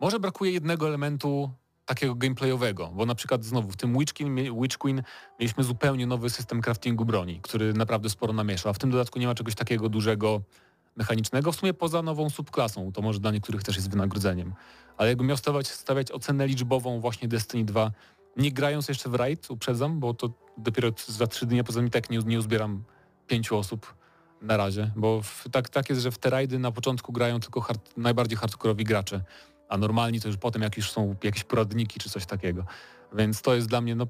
[0.00, 1.50] może brakuje jednego elementu
[1.84, 5.02] takiego gameplayowego, bo na przykład znowu w tym Witch Queen, Witch Queen
[5.40, 9.26] mieliśmy zupełnie nowy system craftingu broni, który naprawdę sporo namieszał, a w tym dodatku nie
[9.26, 10.40] ma czegoś takiego dużego
[10.96, 14.54] mechanicznego, w sumie poza nową subklasą, to może dla niektórych też jest wynagrodzeniem
[14.98, 17.90] ale jakbym miał stawiać, stawiać ocenę liczbową właśnie Destiny 2,
[18.38, 22.10] nie grając jeszcze w raid, uprzedzam, bo to dopiero za trzy dni, poza tym tak
[22.10, 22.84] nie, nie uzbieram
[23.26, 23.94] pięciu osób
[24.42, 27.60] na razie, bo w, tak, tak jest, że w te rajdy na początku grają tylko
[27.60, 29.24] hard, najbardziej hardkorowi gracze,
[29.68, 32.64] a normalni to już potem jak już są jakieś poradniki czy coś takiego.
[33.12, 34.06] Więc to jest dla mnie, no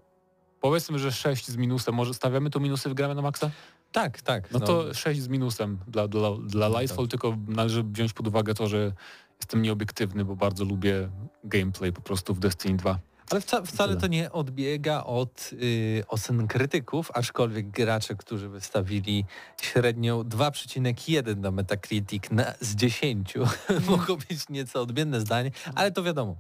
[0.61, 1.95] powiedzmy, że 6 z minusem.
[1.95, 3.51] Może stawiamy tu minusy w gramy na maksa?
[3.93, 4.53] Tak, tak.
[4.53, 7.11] No, no to 6 z minusem dla, dla, dla no Lightfall, tak.
[7.11, 8.93] tylko należy wziąć pod uwagę to, że
[9.41, 11.09] jestem nieobiektywny, bo bardzo lubię
[11.45, 12.99] gameplay po prostu w Destiny 2.
[13.31, 19.25] Ale wca, wcale to nie odbiega od y, ocen krytyków, aczkolwiek gracze, którzy wystawili
[19.63, 23.35] średnią 2,1 na Metacritic na, z 10
[23.91, 26.37] mogą być nieco odmienne zdanie, ale to wiadomo.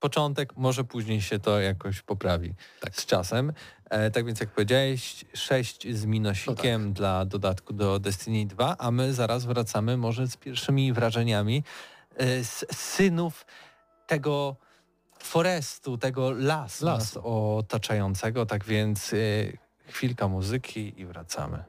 [0.00, 2.96] Początek, może później się to jakoś poprawi tak.
[2.96, 3.52] z czasem.
[3.90, 6.96] E, tak więc jak powiedziałeś, 6 z minosikiem no tak.
[6.96, 11.62] dla dodatku do Destiny 2, a my zaraz wracamy może z pierwszymi wrażeniami
[12.16, 13.46] E, synów
[14.06, 14.56] tego
[15.22, 17.16] forestu, tego lasu, Las.
[17.22, 18.46] otaczającego.
[18.46, 21.64] Tak więc y, chwilka muzyki i wracamy.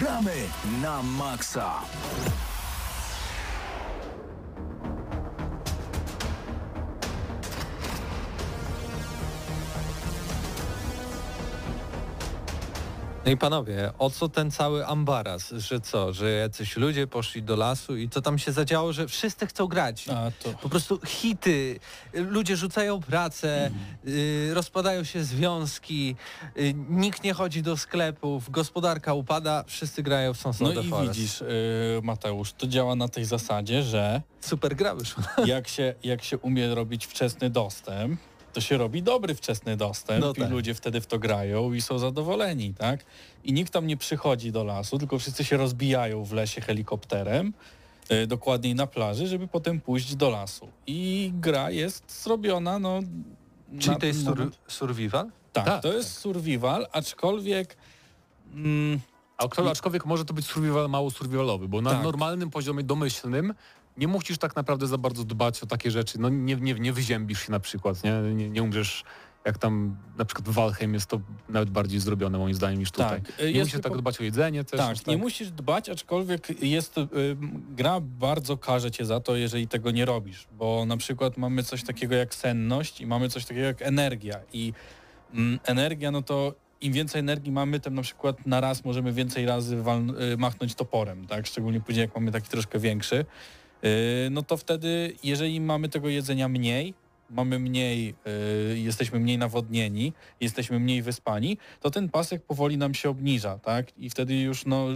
[0.00, 0.34] Gramy
[0.82, 1.82] na maksa.
[13.26, 15.50] No i panowie, o co ten cały ambaras?
[15.50, 19.46] Że co, że jacyś ludzie poszli do lasu i co tam się zadziało, że wszyscy
[19.46, 20.08] chcą grać.
[20.08, 21.80] A to Po prostu hity,
[22.14, 23.70] ludzie rzucają pracę,
[24.08, 26.16] y, rozpadają się związki,
[26.58, 31.12] y, nikt nie chodzi do sklepów, gospodarka upada, wszyscy grają w Sons No i Forest.
[31.18, 31.46] widzisz, yy,
[32.02, 35.24] Mateusz, to działa na tej zasadzie, że Super gra wyszła.
[35.46, 38.20] jak się, jak się umie robić wczesny dostęp,
[38.56, 40.50] to się robi dobry wczesny dostęp No i tak.
[40.50, 43.04] ludzie wtedy w to grają i są zadowoleni, tak?
[43.44, 47.52] I nikt tam nie przychodzi do lasu, tylko wszyscy się rozbijają w lesie helikopterem,
[48.10, 50.68] yy, dokładniej na plaży, żeby potem pójść do lasu.
[50.86, 53.00] I gra jest zrobiona, no...
[53.78, 55.30] Czyli na to jest sur survival?
[55.52, 57.76] Tak, Tak, to jest survival, aczkolwiek...
[58.54, 59.00] Mm,
[59.38, 62.02] A aczkolwiek może to być survival mało survivalowy, bo na Tak.
[62.02, 63.54] normalnym poziomie domyślnym
[63.96, 66.18] nie musisz tak naprawdę za bardzo dbać o takie rzeczy.
[66.20, 69.04] No nie, nie, nie wyziębisz się na przykład, nie, nie, nie umrzesz
[69.44, 73.22] jak tam na przykład w Valheim jest to nawet bardziej zrobione moim zdaniem niż tutaj.
[73.22, 74.80] Tak, nie musisz tylko- tak dbać o jedzenie też.
[74.80, 77.08] Tak, aż nie musisz dbać, aczkolwiek jest y,
[77.76, 81.84] gra bardzo karze cię za to, jeżeli tego nie robisz, bo na przykład mamy coś
[81.84, 84.72] takiego jak senność i mamy coś takiego jak energia i
[85.34, 89.46] mm, energia, no to im więcej energii mamy, tym na przykład na raz możemy więcej
[89.46, 93.24] razy wal- y, machnąć toporem, tak, szczególnie później jak mamy taki troszkę większy,
[94.30, 96.94] no to wtedy, jeżeli mamy tego jedzenia mniej,
[97.30, 98.14] mamy mniej,
[98.72, 103.98] y, jesteśmy mniej nawodnieni, jesteśmy mniej wyspani, to ten pasek powoli nam się obniża, tak?
[103.98, 104.86] I wtedy już no,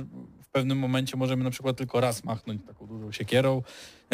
[0.43, 3.63] w pewnym momencie możemy na przykład tylko raz machnąć taką dużą siekierą,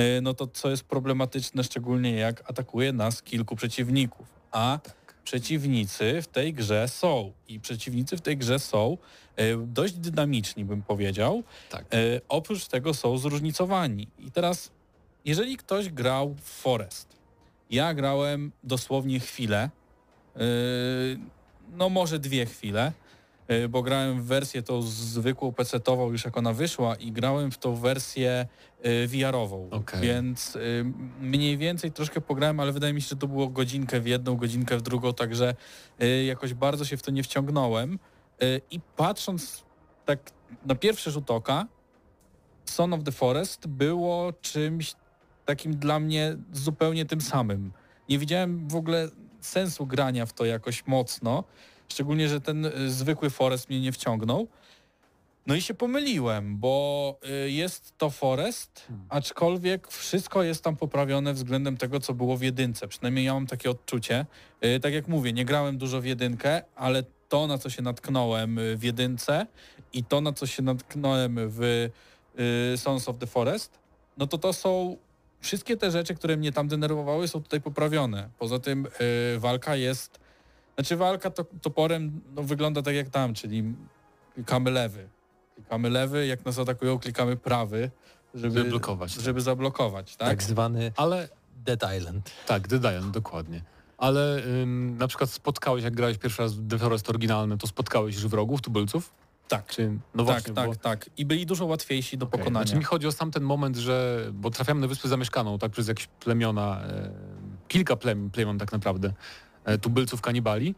[0.00, 4.26] y, no to co jest problematyczne, szczególnie jak atakuje nas kilku przeciwników.
[4.52, 4.78] A
[5.26, 8.98] przeciwnicy w tej grze są i przeciwnicy w tej grze są
[9.40, 11.42] y, dość dynamiczni, bym powiedział.
[11.70, 11.84] Tak.
[11.94, 14.08] E, oprócz tego są zróżnicowani.
[14.18, 14.70] I teraz,
[15.24, 17.16] jeżeli ktoś grał w Forest,
[17.70, 19.70] ja grałem dosłownie chwilę,
[20.36, 20.40] e,
[21.76, 22.92] no może dwie chwile, e,
[23.68, 27.74] bo grałem w wersję tą zwykłą PC-tową już jak ona wyszła i grałem w tą
[27.74, 28.46] wersję
[28.82, 30.00] e, VR-ową, Okej.
[30.00, 30.60] więc e,
[31.20, 34.76] mniej więcej troszkę pograłem, ale wydaje mi się, że to było godzinkę w jedną, godzinkę
[34.76, 35.54] w drugą, także
[36.00, 37.98] e, jakoś bardzo się w to nie wciągnąłem
[38.42, 39.64] E, i patrząc
[40.04, 40.18] tak
[40.66, 41.66] na pierwszy rzut oka
[42.64, 44.94] Son of the Forest było czymś
[45.44, 47.72] takim dla mnie zupełnie tym samym.
[48.08, 49.08] Nie widziałem w ogóle
[49.40, 51.44] sensu grania w to jakoś mocno,
[51.88, 54.48] szczególnie, że ten y, zwykły Forest mnie nie wciągnął.
[55.46, 61.76] No i się pomyliłem, bo y, jest to Forest, aczkolwiek wszystko jest tam poprawione względem
[61.76, 62.88] tego, co było w jedynce.
[62.88, 64.26] Przynajmniej ja mam takie odczucie.
[64.64, 68.58] Y, Tak jak mówię, nie grałem dużo w jedynkę, ale to, na co się natknąłem
[68.76, 69.46] w jedynce
[69.92, 71.88] i to, na co się natknąłem w
[72.76, 73.78] Sons of the Forest,
[74.16, 74.96] no to to są
[75.40, 78.28] wszystkie te rzeczy, które mnie tam denerwowały, są tutaj poprawione.
[78.38, 78.86] Poza tym
[79.38, 80.20] walka jest,
[80.76, 83.74] znaczy walka to, toporem no, wygląda tak jak tam, czyli
[84.34, 85.08] klikamy lewy.
[85.54, 87.90] Klikamy lewy, jak nas atakują, klikamy prawy,
[88.34, 89.24] żeby, Żeby blokować, tak.
[89.24, 90.28] Żeby zablokować, tak?
[90.28, 91.28] Tak zwany Ale
[91.64, 92.30] Dead Island.
[92.46, 93.62] tak, Dead Island, dokładnie.
[93.98, 98.14] Ale ym, na przykład spotkałeś, jak grałeś pierwszy raz w The Forest oryginalny, to spotkałeś
[98.14, 99.12] już wrogów, tubylców?
[99.48, 101.10] Tak, Czy, no tak, właśnie, tak, bo, tak.
[101.16, 102.66] I byli dużo łatwiejsi do Okej, pokonania.
[102.66, 105.88] Znaczy mi chodzi o sam ten moment, że, bo trafiamy na wyspę zamieszkaną, tak, przez
[105.88, 107.10] jakieś plemiona, e,
[107.68, 109.12] kilka plemion, plemion tak naprawdę,
[109.80, 110.74] tubylców, kanibali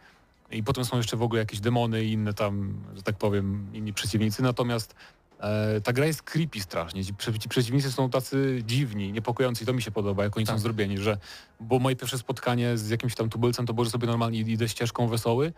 [0.50, 3.92] i potem są jeszcze w ogóle jakieś demony i inne tam, że tak powiem, inni
[3.92, 4.94] przeciwnicy, natomiast
[5.40, 9.72] e, ta gra jest creepy strasznie, ci, ci przeciwnicy są tacy dziwni, niepokojący i to
[9.72, 10.60] mi się podoba, jak oni są Tak.
[10.60, 11.18] zrobieni, że,
[11.60, 15.08] bo moje pierwsze spotkanie z jakimś tam tubylcem to było, że sobie normalnie idę ścieżką
[15.08, 15.52] wesoły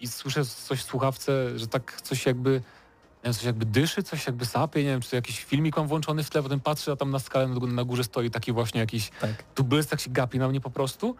[0.00, 4.26] i słyszę coś w słuchawce, że tak coś jakby nie wiem, coś jakby dyszy, coś
[4.26, 6.96] jakby sapie, nie wiem, czy to jakiś filmik mam włączony w tle, potem patrzę, a
[6.96, 9.42] tam na skalę na, na górze stoi taki właśnie jakiś Tak.
[9.54, 11.16] tubylec, tak się gapi na mnie po prostu,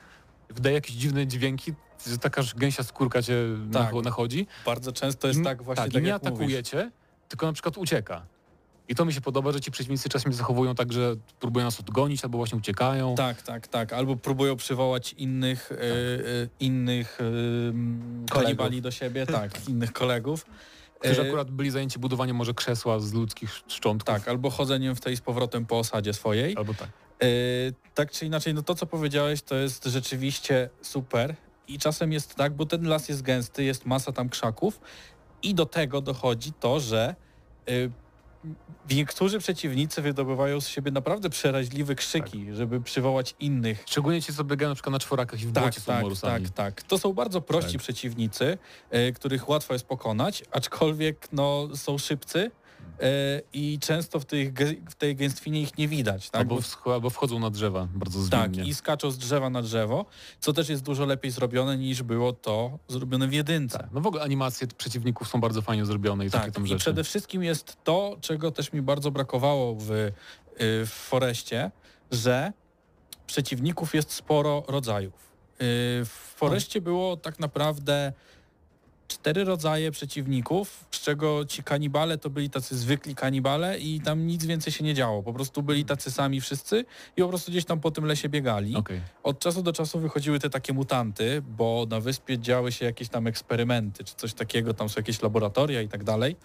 [0.51, 1.73] wydaje jakieś dziwne dźwięki,
[2.07, 3.35] że taka gęsia skórka cię
[3.73, 3.93] Tak.
[3.93, 4.47] nacho- nachodzi.
[4.67, 6.35] Bardzo często jest tak właśnie tak, tak, i nie jak mówisz.
[6.37, 6.91] atakujecie,
[7.29, 8.27] tylko na przykład ucieka.
[8.91, 12.25] I to mi się podoba, że ci przeciwnicy czasem zachowują tak, że próbują nas odgonić
[12.25, 13.15] albo właśnie uciekają.
[13.15, 13.93] Tak, tak, tak.
[13.93, 15.79] Albo próbują przywołać innych, Tak.
[15.79, 15.83] e,
[16.61, 18.29] innych e, Kolegów.
[18.59, 20.47] kanibali do siebie, tak, innych kolegów.
[21.01, 24.15] Którzy akurat byli zajęci budowaniem może krzesła z ludzkich szczątków.
[24.15, 26.57] Tak, albo chodzeniem w tej z powrotem po osadzie swojej.
[26.57, 26.89] Albo tak.
[27.22, 27.26] E,
[27.94, 31.35] tak czy inaczej, no to co powiedziałeś, to jest rzeczywiście super.
[31.68, 34.81] I czasem jest tak, bo ten las jest gęsty, jest masa tam krzaków
[35.42, 37.14] i do tego dochodzi to, że
[37.68, 37.72] e,
[38.90, 44.68] niektórzy przeciwnicy wydobywają z siebie naprawdę przeraźliwe krzyki, żeby przywołać innych Szczególnie ci, co biegają
[44.68, 46.83] na przykład na czworakach i w tak, tak, tak, tak.
[46.83, 47.83] To są bardzo prości Tak.
[47.83, 48.59] przeciwnicy,
[48.90, 52.50] e, których łatwo jest pokonać, aczkolwiek no, są szybcy
[53.53, 54.53] i często w, tych,
[54.91, 56.31] w tej gęstwinie ich nie widać.
[56.31, 56.41] Tak?
[56.41, 58.71] Albo, Bo- wsch- albo wchodzą na drzewa bardzo tak, zwinnie.
[58.71, 60.07] i skaczą z drzewa na drzewo,
[60.41, 63.79] co też jest dużo lepiej zrobione niż było to zrobione w jedynce.
[63.79, 63.89] Tak.
[63.93, 66.79] No w ogóle animacje przeciwników są bardzo fajnie zrobione i takie Tak, tam i rzeczy.
[66.81, 70.13] przede wszystkim jest to, czego też mi bardzo brakowało w, y,
[70.61, 71.71] w Foreście,
[72.11, 72.53] że
[73.27, 75.15] przeciwników jest sporo rodzajów.
[75.15, 78.13] Y, W Foreście było tak naprawdę
[79.09, 84.47] cztery rodzaje przeciwników, z czego ci kanibale to byli tacy zwykli kanibale i tam nic
[84.47, 85.23] więcej się nie działo.
[85.23, 86.85] Po prostu byli tacy sami wszyscy
[87.16, 88.77] i po prostu gdzieś tam po tym lesie biegali.
[88.77, 89.01] Okej.
[89.23, 93.27] Od czasu do czasu wychodziły te takie mutanty, bo na wyspie działy się jakieś tam
[93.27, 96.37] eksperymenty, czy coś takiego, tam są jakieś laboratoria i tak dalej.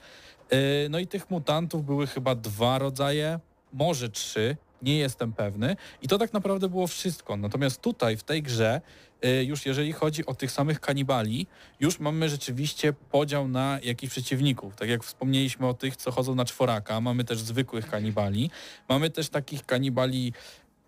[0.52, 0.58] Yy,
[0.89, 3.39] No i tych mutantów były chyba dwa rodzaje,
[3.73, 5.76] może trzy, nie jestem pewny.
[6.02, 7.38] I to tak naprawdę było wszystko.
[7.38, 8.82] Natomiast tutaj, w tej grze,
[9.22, 11.48] yy, już jeżeli chodzi o tych samych kanibali,
[11.80, 14.76] już mamy rzeczywiście podział na jakichś przeciwników.
[14.76, 18.50] Tak jak wspomnieliśmy o tych, co chodzą na czworaka, mamy też zwykłych kanibali.
[18.89, 20.34] Mamy też takich kanibali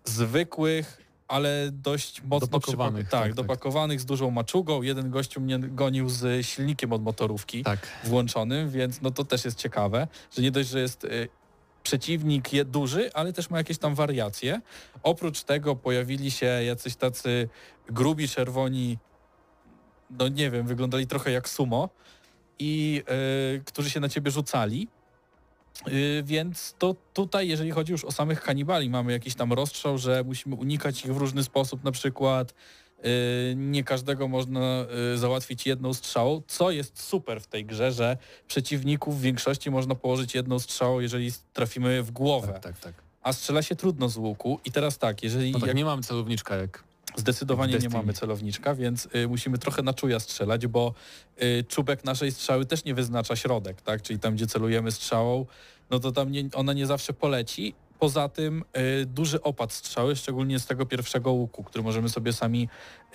[0.04, 3.34] zwykłych, ale dość mocno Dopakowanych, tak, tak, tak.
[3.34, 4.82] dopakowanych z dużą maczugą.
[4.82, 7.88] Jeden gościu mnie gonił z silnikiem od motorówki Tak.
[8.04, 11.28] włączonym, więc no to też jest ciekawe, że nie dość, że jest y,
[11.86, 14.60] przeciwnik je duży, ale też ma jakieś tam wariacje.
[15.02, 17.48] Oprócz tego pojawili się jacyś tacy
[17.88, 18.98] grubi czerwoni,
[20.10, 21.88] no nie wiem, wyglądali trochę jak sumo
[22.58, 23.02] i
[23.58, 24.88] y, którzy się na ciebie rzucali.
[25.88, 30.24] Y, Więc to tutaj, jeżeli chodzi już o samych kanibali, mamy jakiś tam rozstrzał, że
[30.24, 32.54] musimy unikać ich w różny sposób, na przykład
[33.56, 38.16] nie każdego można y, załatwić jedną strzałą, co jest super w tej grze, że
[38.48, 42.94] przeciwników w większości można położyć jedną strzałą, jeżeli trafimy w głowę, Tak, tak, tak.
[43.22, 46.02] a strzela się trudno z łuku i teraz tak, jeżeli No tak, jak nie mamy
[46.02, 46.84] celowniczka jak...
[47.16, 50.94] Zdecydowanie nie mamy celowniczka, więc y, musimy trochę na czuja strzelać, bo
[51.42, 54.02] y, czubek naszej strzały też nie wyznacza środek, tak?
[54.02, 55.46] Czyli tam, gdzie celujemy strzałą,
[55.90, 57.74] no to tam nie, ona nie zawsze poleci.
[57.98, 58.64] Poza tym
[59.02, 62.68] y, duży opad strzały, szczególnie z tego pierwszego łuku, który możemy sobie sami,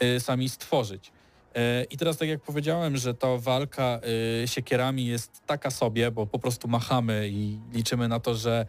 [0.03, 1.11] y, sami stworzyć.
[1.57, 3.99] Y, I teraz tak jak powiedziałem, że ta walka
[4.45, 8.65] siekierami jest taka sobie, bo po prostu machamy i liczymy na to, że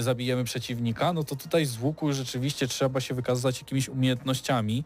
[0.00, 4.84] zabijemy przeciwnika, no to tutaj z łuku rzeczywiście trzeba się wykazać jakimiś umiejętnościami.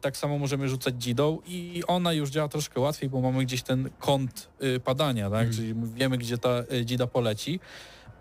[0.00, 3.90] Tak samo możemy rzucać dzidą i ona już działa troszkę łatwiej, bo mamy gdzieś ten
[3.98, 4.48] kąt
[4.84, 5.48] padania, tak?
[5.48, 5.56] Mhm.
[5.56, 7.60] czyli wiemy, gdzie ta dzida poleci.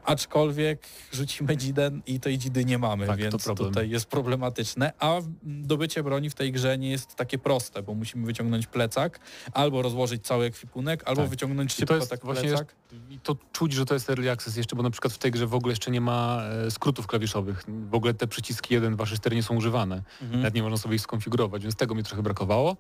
[0.05, 4.93] Aczkolwiek rzucimy dzidę i tej dzidy nie mamy, Tak, więc tutaj jest problematyczne.
[4.99, 9.19] A dobycie broni w tej grze nie jest takie proste, bo musimy wyciągnąć plecak,
[9.53, 11.29] albo rozłożyć cały ekwipunek, albo Tak.
[11.29, 12.75] wyciągnąć I szybko to jest tak właśnie plecak.
[13.09, 15.47] I to czuć, że to jest early access jeszcze, bo na przykład w tej grze
[15.47, 17.63] w ogóle jeszcze nie ma e, skrótów klawiszowych.
[17.67, 20.03] W ogóle te przyciski 1, 2, 3, 4 nie są używane.
[20.21, 20.41] Mhm.
[20.41, 22.77] Nawet nie można sobie ich skonfigurować, więc tego mi trochę brakowało,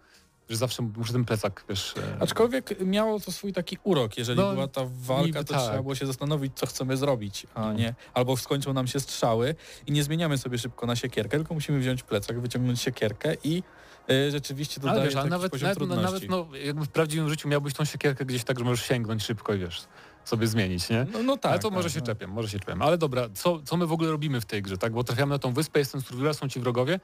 [0.51, 1.93] że zawsze muszę ten plecak, wiesz...
[1.97, 5.61] e, Aczkolwiek miało to swój taki urok, jeżeli No, była ta walka, to tak.
[5.63, 7.73] trzeba było się zastanowić, co chcemy zrobić, a No.
[7.73, 9.55] nie, albo skończą nam się strzały
[9.87, 13.63] i nie zmieniamy sobie szybko na siekierkę, tylko musimy wziąć plecak, wyciągnąć siekierkę i
[14.11, 16.27] y, rzeczywiście dodaje ale wiesz, taki nawet, poziom nawet, no, trudności.
[16.27, 19.53] nawet no, jakby w prawdziwym życiu miałbyś tą siekierkę gdzieś tak, że możesz sięgnąć szybko
[19.53, 19.83] i wiesz,
[20.25, 21.05] sobie zmienić, nie?
[21.13, 21.51] no, no tak.
[21.51, 22.05] ale to tak, może się no.
[22.05, 22.81] czepiam, może się czepiam.
[22.81, 24.93] Ale dobra, co, co my w ogóle robimy w tej grze, tak?
[24.93, 26.99] Bo trafiamy na tą wyspę, jest ten survival, są ci wrogowie,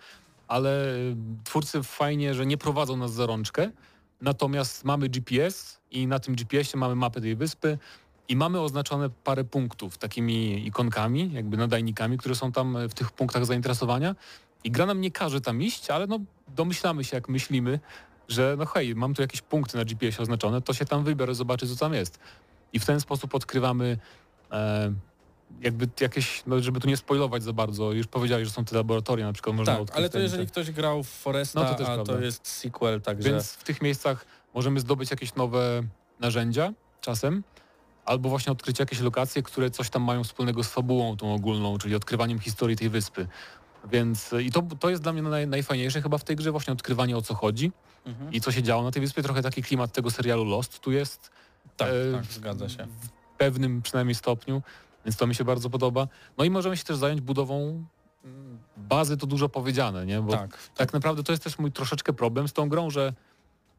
[0.47, 3.71] ale y, twórcy fajnie, że nie prowadzą nas za rączkę,
[4.21, 7.77] natomiast mamy GPS i na tym GPS-ie mamy mapę tej wyspy
[8.27, 13.11] i mamy oznaczone parę punktów takimi ikonkami, jakby nadajnikami, które są tam y, w tych
[13.11, 14.15] punktach zainteresowania
[14.63, 17.79] i gra nam nie każe tam iść, ale no domyślamy się, jak myślimy,
[18.27, 21.67] że no hej, mam tu jakieś punkty na GPS oznaczone, to się tam wybiorę, zobaczę,
[21.67, 22.19] co tam jest.
[22.73, 23.97] I w ten sposób odkrywamy
[24.51, 24.93] e,
[25.61, 29.25] jakby jakieś, no żeby tu nie spoilować za bardzo, już powiedziałeś, że są te laboratoria,
[29.25, 31.93] na przykład można Tak, ale to jeżeli ktoś grał w Foresta, No to też a
[31.93, 32.13] prawda.
[32.13, 33.29] to jest sequel, także...
[33.29, 35.83] Więc w tych miejscach możemy zdobyć jakieś nowe
[36.19, 37.43] narzędzia czasem,
[38.05, 41.95] albo właśnie odkryć jakieś lokacje, które coś tam mają wspólnego z fabułą tą ogólną, czyli
[41.95, 43.27] odkrywaniem historii tej wyspy.
[43.91, 46.73] Więc e, i to, to jest dla mnie naj, najfajniejsze chyba w tej grze, właśnie
[46.73, 47.71] odkrywanie o co chodzi
[48.05, 48.33] Mhm.
[48.33, 49.23] i co się działo na tej wyspie.
[49.23, 51.31] Trochę taki klimat tego serialu Lost tu jest.
[51.77, 52.87] Tak, e, tak, zgadza się.
[53.01, 54.61] W pewnym przynajmniej stopniu,
[55.07, 56.07] więc to mi się bardzo podoba.
[56.37, 57.85] No i możemy się też zająć budową
[58.23, 60.21] mm, bazy, to dużo powiedziane, nie?
[60.21, 63.13] Bo Tak, tak naprawdę to jest też mój troszeczkę problem z tą grą, że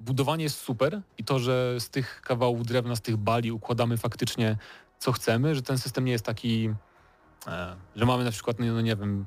[0.00, 4.56] budowanie jest super i to, że z tych kawałów drewna, z tych bali układamy faktycznie
[4.98, 6.70] co chcemy, że ten system nie jest taki,
[7.46, 9.26] e, że mamy na przykład, no nie wiem,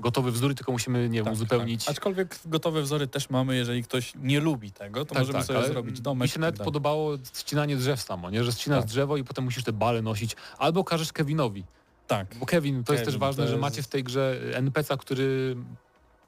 [0.00, 1.84] gotowy wzór, tylko musimy, nie tak, uzupełnić.
[1.84, 1.92] Tak.
[1.96, 5.66] Aczkolwiek gotowe wzory też mamy, jeżeli ktoś nie lubi tego, to Tak, możemy tak, sobie
[5.66, 6.22] zrobić domek.
[6.22, 6.64] Mi się tak nawet dalej.
[6.64, 8.44] podobało ścinanie drzew samo, nie?
[8.44, 8.88] że ścinasz Tak.
[8.88, 11.64] drzewo i potem musisz te bale nosić, albo każesz Kevinowi.
[12.06, 14.40] Tak, Bo Kevin, to jest Kevin, też ważne, to że jest- macie w tej grze
[14.54, 15.56] NPC-a, który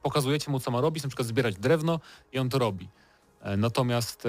[0.02, 2.00] pokazujecie mu, co ma robić, na przykład zbierać drewno
[2.32, 2.88] i on to robi.
[3.42, 4.28] E, Natomiast e,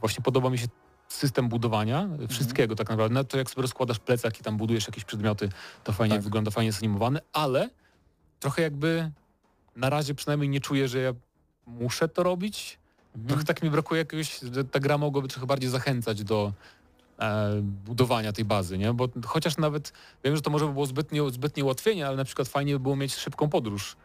[0.00, 0.66] właśnie podoba mi się
[1.08, 2.28] system budowania Mhm.
[2.28, 3.14] wszystkiego tak naprawdę.
[3.14, 5.48] Nawet to jak sobie rozkładasz plecak i tam budujesz jakieś przedmioty,
[5.84, 6.24] to fajnie Tak.
[6.24, 7.70] wygląda, fajnie jest animowany, ale
[8.46, 9.10] trochę jakby
[9.76, 11.12] na razie przynajmniej nie czuję, że ja
[11.66, 12.78] muszę to robić.
[13.14, 13.28] Mhm.
[13.28, 16.52] Trochę tak mi brakuje jakiegoś, że ta gra mogłaby trochę bardziej zachęcać do
[17.18, 18.92] e, budowania tej bazy, nie?
[18.92, 19.92] Bo chociaż nawet
[20.24, 22.96] wiem, że to może by było zbytnie, zbytnie ułatwienie, ale na przykład fajnie by było
[22.96, 23.96] mieć szybką podróż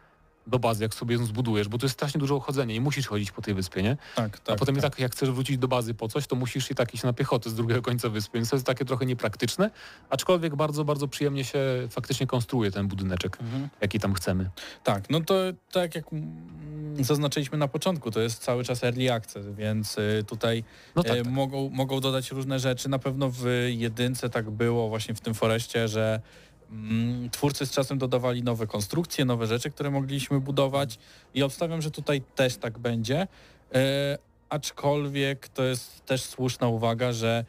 [0.46, 3.30] do bazy, jak sobie ją zbudujesz, bo to jest strasznie dużo chodzenia i musisz chodzić
[3.32, 3.96] po tej wyspie, nie?
[4.16, 4.54] Tak, tak.
[4.54, 4.84] A potem tak.
[4.84, 7.12] i tak jak chcesz wrócić do bazy po coś, to musisz i tak iść na
[7.12, 9.70] piechotę z drugiego końca wyspy, więc to jest takie trochę niepraktyczne,
[10.10, 11.58] aczkolwiek bardzo, bardzo przyjemnie się
[11.90, 13.68] faktycznie konstruuje ten budyneczek, Mhm.
[13.80, 14.50] jaki tam chcemy.
[14.84, 15.34] Tak, no to
[15.72, 20.64] tak jak mm, zaznaczyliśmy na początku, to jest cały czas early access, więc y, tutaj
[20.96, 21.32] No tak, e, tak.
[21.32, 22.88] Mogą, mogą dodać różne rzeczy.
[22.88, 26.20] Na pewno w jedynce tak było właśnie w tym Foreście, że
[27.32, 30.98] twórcy z czasem dodawali nowe konstrukcje, nowe rzeczy, które mogliśmy budować
[31.34, 33.26] i obstawiam, że tutaj też tak będzie.
[33.74, 34.18] E,
[34.48, 37.44] aczkolwiek to jest też słuszna uwaga, że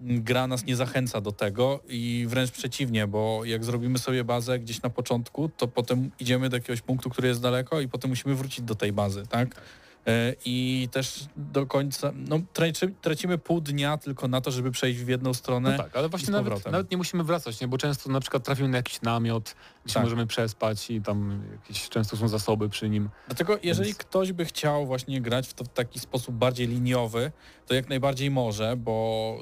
[0.00, 4.58] mm, gra nas nie zachęca do tego i wręcz przeciwnie, bo jak zrobimy sobie bazę
[4.58, 8.34] gdzieś na początku, to potem idziemy do jakiegoś punktu, który jest daleko i potem musimy
[8.34, 9.60] wrócić do tej bazy, tak?
[10.08, 15.00] E, I też do końca, no traci, tracimy pół dnia tylko na to, żeby przejść
[15.00, 15.70] w jedną stronę.
[15.70, 17.68] No tak, ale właśnie nawet, nawet nie musimy wracać, nie?
[17.68, 19.54] bo często na przykład trafimy na jakiś namiot,
[19.84, 20.02] gdzie Tak.
[20.02, 23.08] możemy przespać i tam jakieś często są zasoby przy nim.
[23.26, 27.32] Dlatego jeżeli Więc- ktoś by chciał właśnie grać w to w taki sposób bardziej liniowy,
[27.66, 29.36] to jak najbardziej może, bo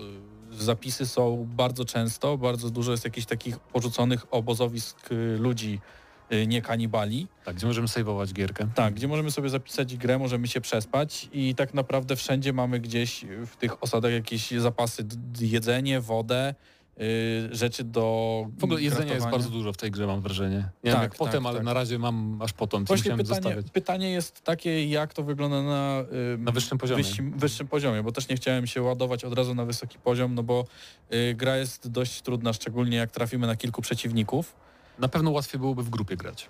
[0.53, 5.81] y, zapisy są bardzo często, bardzo dużo jest jakichś takich porzuconych obozowisk y, ludzi,
[6.47, 7.27] nie kanibali.
[7.45, 8.69] Tak, gdzie możemy sejwować gierkę.
[8.75, 13.25] Tak, gdzie możemy sobie zapisać grę, możemy się przespać i tak naprawdę wszędzie mamy gdzieś
[13.47, 15.05] w tych osadach jakieś zapasy,
[15.41, 16.55] jedzenie, wodę,
[17.01, 20.57] y, rzeczy do W ogóle jedzenia jest bardzo dużo w tej grze, mam wrażenie.
[20.57, 21.65] Nie Tak, wiem jak tak, potem, ale tak.
[21.65, 23.71] na razie mam aż potąd, co Właśnie musiałem pytanie, zostawiać.
[23.73, 26.05] pytanie jest takie, jak to wygląda na,
[26.35, 27.03] y, Na wyższym poziomie.
[27.03, 30.43] Wyższym, wyższym poziomie, bo też nie chciałem się ładować od razu na wysoki poziom, no
[30.43, 30.65] bo
[31.15, 34.57] y, gra jest dość trudna, szczególnie jak trafimy na kilku przeciwników.
[34.99, 36.49] Na pewno łatwiej byłoby w grupie grać.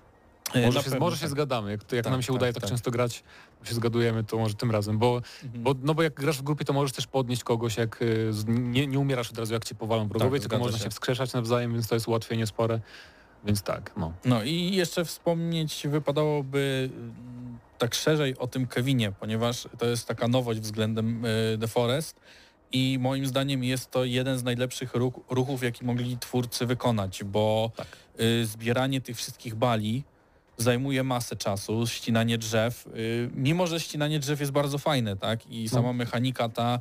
[0.57, 1.30] Y, Może, się, pewno może się tak.
[1.30, 2.70] zgadamy, jak, jak Tak, nam się tak, udaje tak, tak.
[2.70, 3.22] często grać,
[3.64, 5.62] się zgadujemy, to może tym razem, bo, Mhm.
[5.62, 8.86] bo, no bo jak grasz w grupie, to możesz też podnieść kogoś, jak y, nie,
[8.86, 10.84] nie umierasz od razu, jak cię powalą wrogowie, tylko można się.
[10.84, 12.80] się wskrzeszać nawzajem, więc to jest ułatwienie spore.
[13.44, 14.12] Więc tak, no.
[14.24, 20.28] No i jeszcze wspomnieć wypadałoby mm, tak szerzej o tym Kevinie, ponieważ to jest taka
[20.28, 22.20] nowość względem y, The Forest
[22.72, 27.70] i moim zdaniem jest to jeden z najlepszych ruch, ruchów, jaki mogli twórcy wykonać, bo
[27.76, 27.86] Tak.
[28.20, 30.04] Y, zbieranie tych wszystkich bali
[30.58, 35.46] zajmuje masę czasu, ścinanie drzew, y, mimo że ścinanie drzew jest bardzo fajne, tak?
[35.50, 36.80] I sama mechanika ta,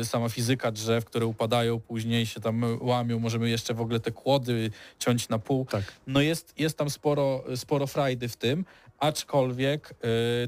[0.00, 4.10] y, sama fizyka drzew, które upadają, później się tam łamią, możemy jeszcze w ogóle te
[4.10, 5.64] kłody ciąć na pół.
[5.64, 5.82] Tak.
[6.06, 8.64] No jest, jest tam sporo, sporo frajdy w tym,
[8.98, 9.94] aczkolwiek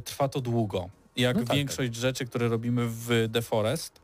[0.05, 0.91] trwa to długo.
[1.17, 4.01] Jak No tak, większość rzeczy, które robimy w The Forest,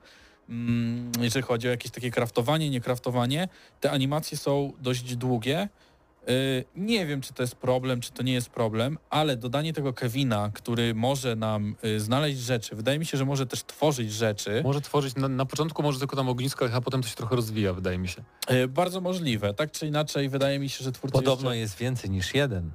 [0.48, 3.48] mm, jeżeli chodzi o jakieś takie kraftowanie, nie kraftowanie,
[3.80, 5.68] te animacje są dość długie.
[6.28, 9.92] Y, Nie wiem, czy to jest problem, czy to nie jest problem, ale dodanie tego
[9.92, 14.60] Kevina, który może nam y, znaleźć rzeczy, wydaje mi się, że może też tworzyć rzeczy,
[14.64, 17.72] Może tworzyć, na, na początku może tylko tam ognisko, a potem to się trochę rozwija,
[17.72, 18.22] wydaje mi się.
[18.50, 19.54] y, bardzo możliwe.
[19.54, 21.58] Tak czy inaczej, wydaje mi się, że twórcy Podobno jeszcze...
[21.60, 22.70] jest więcej niż jeden.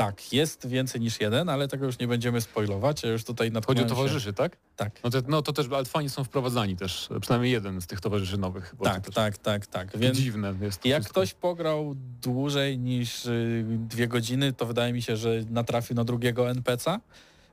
[0.00, 3.02] Tak, jest więcej niż jeden, ale tego już nie będziemy spoilować.
[3.02, 4.56] Ja już tutaj Chodzi o natknąłem się- towarzyszy, tak?
[4.76, 5.00] Tak.
[5.04, 8.38] No to, no to też, ale fani są wprowadzani też, przynajmniej jeden z tych towarzyszy
[8.38, 8.74] nowych.
[8.78, 9.98] to Tak, tak, tak, tak.
[9.98, 11.20] Więc dziwne jest to jak wszystko.
[11.20, 16.42] ktoś pograł dłużej niż y, dwie godziny, to wydaje mi się, że natrafił na drugiego
[16.44, 16.98] NPC'a.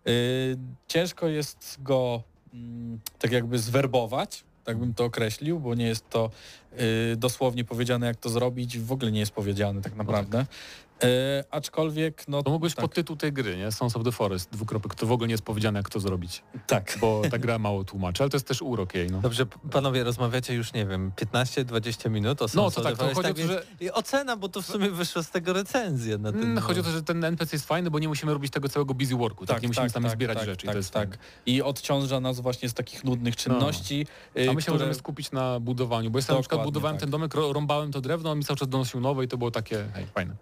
[0.07, 2.23] Y, ciężko jest go
[2.53, 6.29] mm, tak jakby zwerbować, tak bym to określił, bo nie jest to
[7.13, 8.79] y, dosłownie powiedziane, jak to zrobić.
[8.79, 10.45] W ogóle nie jest powiedziane tak naprawdę.
[11.03, 13.71] Y, aczkolwiek, no To mógł być tak, podtytuł tej gry, nie?
[13.71, 14.95] Sons of the Forest, dwukropek.
[14.95, 16.97] To w ogóle nie jest powiedziane, jak to zrobić, tak.
[17.01, 19.21] bo ta gra mało tłumaczy, ale to jest też urok jej, no.
[19.21, 23.07] Dobrze, panowie, rozmawiacie już, nie wiem, 15-20 minut o No Sons to of tak, the
[23.07, 25.29] to Forest, chodzi o to, więc- że I ocena, bo to w sumie wyszło z
[25.29, 28.07] tego recenzja na ten Mm, Chodzi o to, że ten NPC jest fajny, bo nie
[28.07, 30.73] musimy robić tego całego busy worku, tak, nie musimy tam zbierać tak, rzeczy i Tak,
[30.73, 31.17] to jest tak.
[31.45, 34.07] I odciąża nas właśnie z takich nudnych czynności.
[34.35, 37.01] A y, my się które- możemy skupić na budowaniu, bo ja na przykład budowałem tak.
[37.01, 39.85] ten domek, rąbałem to drewno, on mi cały czas donosił nowe i to było takie,
[39.93, 40.35] hej, fajne.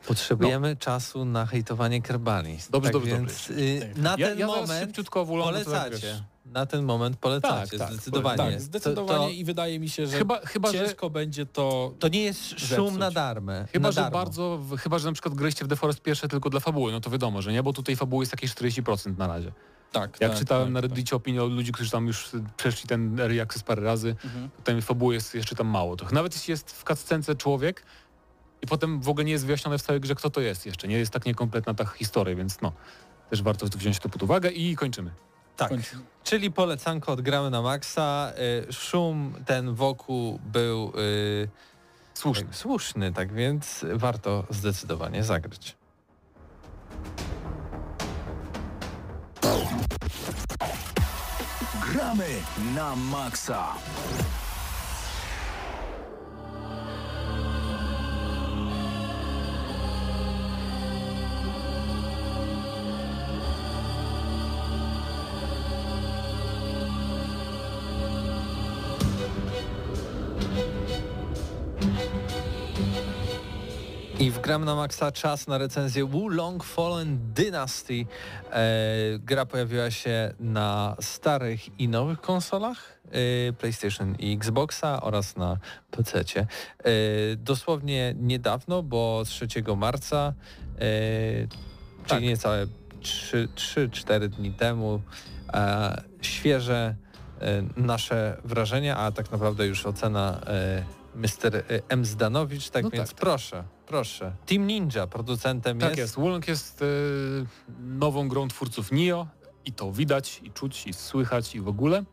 [0.46, 2.70] Potrzebujemy czasu na hejtowanie Kerbanis.
[2.70, 6.24] Dobrze, tak dobrze, więc y, na Ja, ten ja moment to tak, polecacie.
[6.46, 8.38] na ten moment polecacie, Tak, tak, zdecydowanie.
[8.38, 11.94] Tak, To- zdecydowanie To, i wydaje mi się, że Chyba, chyba, że, ciężko będzie to...
[12.00, 12.98] to nie jest szum Zepsuć.
[13.00, 13.66] na darmę.
[13.72, 14.18] chyba, na że darmo.
[14.18, 17.10] bardzo, chyba, że na przykład graliście w The Forest pierwsze tylko dla fabuły, no to
[17.10, 19.52] wiadomo, że nie, bo tutaj fabuły jest jakieś 40% na razie.
[19.92, 20.90] Tak, Jak tak, czytałem tak, na tak.
[20.90, 24.50] Reddicie opinię od ludzi, którzy tam już przeszli ten early access parę razy, Mhm.
[24.58, 25.96] to tej fabuły jest jeszcze tam mało.
[25.96, 27.84] To nawet jeśli jest w cutscence człowiek
[28.62, 30.88] i potem w ogóle nie jest wyjaśnione w całej grze, kto to jest jeszcze.
[30.88, 32.72] Nie jest tak niekompletna ta historia, więc no,
[33.30, 35.12] też warto wziąć to pod uwagę i kończymy.
[35.58, 35.72] Tak.
[36.24, 38.34] Czyli polecanko odgramy na maksa.
[38.70, 41.50] Y, Szum ten wokół był y,
[42.14, 42.42] Słusznie.
[42.42, 45.76] jakby słuszny, tak więc warto zdecydowanie zagrać.
[51.82, 52.28] Gramy
[52.76, 53.76] na maksa.
[74.26, 78.06] I w Gram na Maxa czas na recenzję Wulong Fallen Dynasty.
[78.52, 78.66] E,
[79.20, 85.58] gra pojawiła się na starych i nowych konsolach e, PlayStation i Xboxa oraz na
[85.92, 86.20] PC.
[86.20, 86.46] E,
[87.38, 89.48] dosłownie niedawno, bo 3
[89.78, 90.34] marca,
[90.80, 92.08] e, Tak.
[92.08, 92.68] czyli niecałe
[93.02, 95.02] 3-4 dni temu,
[95.54, 96.96] e, świeże
[97.42, 100.42] e, nasze wrażenia, a tak naprawdę już ocena
[101.16, 101.64] Mr.
[101.90, 102.06] M.
[102.06, 103.18] Zdanowicz, tak No więc tak.
[103.20, 104.36] proszę, proszę.
[104.46, 106.00] Team Ninja producentem Tak jest.
[106.00, 106.16] jest.
[106.16, 106.86] Wulong jest e,
[107.80, 109.28] nową grą twórców Nio
[109.66, 112.04] i to widać, i czuć, i słychać, i w ogóle,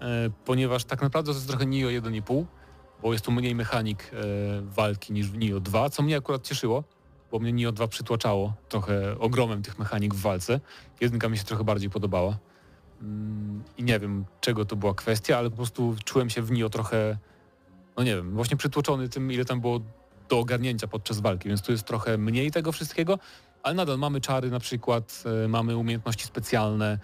[0.00, 2.44] e, ponieważ tak naprawdę to jest trochę Nio 1,5,
[3.02, 4.16] bo jest tu mniej mechanik e,
[4.62, 6.84] walki niż w Nio 2, co mnie akurat cieszyło,
[7.30, 10.60] bo mnie Nio 2 przytłaczało trochę ogromem tych mechanik w walce.
[11.00, 12.38] Jedynka mi się trochę bardziej podobała.
[13.02, 16.70] Mm, I nie wiem, czego to była kwestia, ale po prostu czułem się w Nio
[16.70, 17.18] trochę,
[17.98, 19.80] no nie wiem, właśnie przytłoczony tym, ile tam było
[20.28, 23.18] do ogarnięcia podczas walki, więc tu jest trochę mniej tego wszystkiego,
[23.62, 26.98] ale nadal mamy czary na przykład, e, mamy umiejętności specjalne,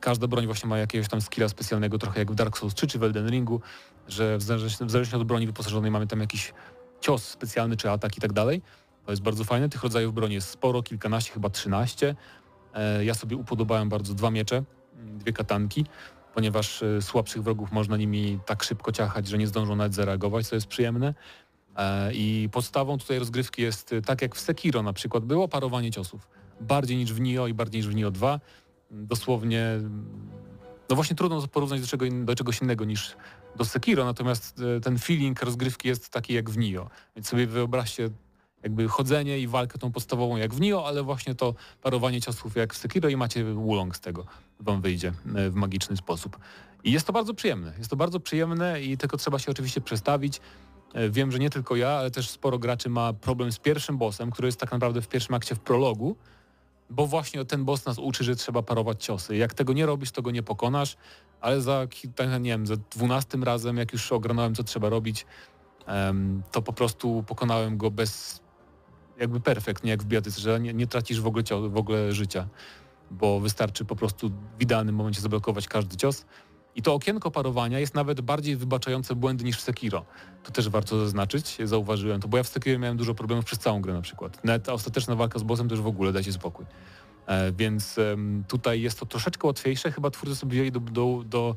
[0.00, 2.98] każda broń właśnie ma jakiegoś tam skilla specjalnego, trochę jak w Dark Souls 3 czy
[2.98, 3.60] w Elden Ringu,
[4.08, 6.52] że w zależności, od broni wyposażonej mamy tam jakiś
[7.00, 8.62] cios specjalny czy atak i tak dalej.
[9.06, 12.14] To jest bardzo fajne, tych rodzajów broni jest sporo, kilkanaście, chyba 13.
[12.74, 14.62] E, Ja sobie upodobałem bardzo dwa miecze,
[14.98, 15.84] mm, dwie katanki,
[16.34, 20.54] ponieważ e, słabszych wrogów można nimi tak szybko ciachać, że nie zdążą nawet zareagować, co
[20.54, 21.14] jest przyjemne.
[21.76, 25.90] E, I podstawą tutaj rozgrywki jest, y, tak jak w Sekiro na przykład, było parowanie
[25.90, 26.28] ciosów.
[26.60, 28.40] Bardziej niż w Nio i bardziej niż w Nio 2.
[28.90, 29.78] Mm, Dosłownie,
[30.90, 33.16] no właśnie trudno porównać do, czego, do czegoś innego niż
[33.56, 36.90] do Sekiro, natomiast e, ten feeling rozgrywki jest taki jak w Nio.
[37.16, 38.10] Więc sobie wyobraźcie
[38.62, 42.74] jakby chodzenie i walkę tą podstawową jak w Nio, ale właśnie to parowanie ciosów jak
[42.74, 44.26] w Sekiro i macie Wulong z tego
[44.60, 46.38] wam wyjdzie e, w magiczny sposób.
[46.84, 47.72] I jest to bardzo przyjemne.
[47.78, 50.40] Jest to bardzo przyjemne i tylko trzeba się oczywiście przestawić.
[50.94, 54.30] E, Wiem, że nie tylko ja, ale też sporo graczy ma problem z pierwszym bossem,
[54.30, 56.16] który jest tak naprawdę w pierwszym akcie w prologu,
[56.90, 59.36] bo właśnie ten boss nas uczy, że trzeba parować ciosy.
[59.36, 60.96] Jak tego nie robisz, to go nie pokonasz,
[61.40, 61.86] ale za,
[62.16, 65.26] tak, nie wiem, za dwunastym razem, jak już ogarnąłem, co trzeba robić,
[66.52, 68.40] to po prostu pokonałem go bez
[69.20, 72.48] jakby perfekt, nie jak w biatyce, że nie, nie tracisz w ogóle, w ogóle życia,
[73.10, 76.26] bo wystarczy po prostu w idealnym momencie zablokować każdy cios.
[76.76, 80.04] I to okienko parowania jest nawet bardziej wybaczające błędy niż w Sekiro.
[80.42, 83.80] To też warto zaznaczyć, zauważyłem to, bo ja w Sekiro miałem dużo problemów przez całą
[83.80, 84.44] grę na przykład.
[84.44, 86.66] Nawet ta ostateczna walka z bossem już w ogóle dajcie spokój.
[87.26, 87.96] E, więc
[88.48, 89.92] tutaj jest to troszeczkę łatwiejsze.
[89.92, 91.56] Chyba twórcy sobie wzięli do, do, do,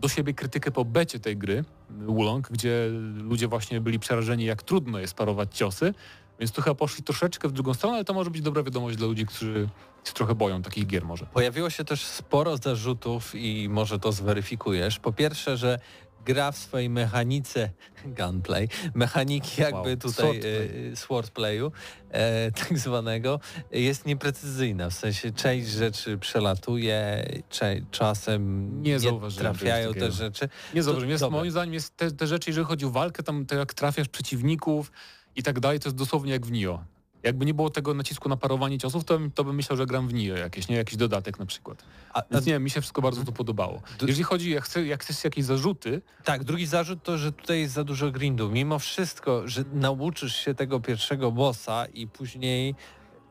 [0.00, 4.98] do siebie krytykę po becie tej gry, Wulong, gdzie ludzie właśnie byli przerażeni, jak trudno
[4.98, 5.94] jest parować ciosy.
[6.40, 9.06] Więc tu chyba poszli troszeczkę w drugą stronę, ale to może być dobra wiadomość dla
[9.06, 9.68] ludzi, którzy
[10.04, 11.26] się trochę boją takich gier może.
[11.26, 14.98] Pojawiło się też sporo zarzutów i może to zweryfikujesz.
[14.98, 15.78] Po pierwsze, że
[16.24, 17.70] gra w swojej mechanice
[18.18, 20.90] gunplay, mechaniki jakby Wow, tutaj swordplay.
[20.92, 21.72] e, swordplayu
[22.10, 24.90] e, tak zwanego jest nieprecyzyjna.
[24.90, 30.48] W sensie część rzeczy przelatuje, cze- czasem Nie nie, trafiają te rzeczy.
[30.74, 31.10] Nie zauważyłem.
[31.10, 34.08] Jest, moim zdaniem jest te, te rzeczy, jeżeli chodzi o walkę, tam to jak trafiasz
[34.08, 34.92] przeciwników
[35.36, 36.84] i tak dalej, to jest dosłownie jak w Nio.
[37.22, 40.08] Jakby nie było tego nacisku na parowanie ciosów, to, bym- to bym myślał, że gram
[40.08, 41.84] w Nio jakieś, nie jakiś dodatek na przykład.
[42.14, 43.82] A, Więc nie wiem, mi się wszystko bardzo to podobało.
[44.00, 47.74] Jeżeli chodzi, jak, chcę, jak chcesz jakieś zarzuty, tak, drugi zarzut to, że tutaj jest
[47.74, 48.50] za dużo grindu.
[48.50, 52.74] Mimo wszystko, że nauczysz się tego pierwszego bossa i później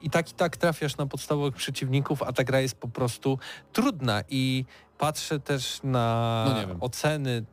[0.01, 3.39] i tak i tak trafiasz na podstawowych przeciwników, a ta gra jest po prostu
[3.73, 4.65] trudna i
[4.97, 7.45] patrzę też na No oceny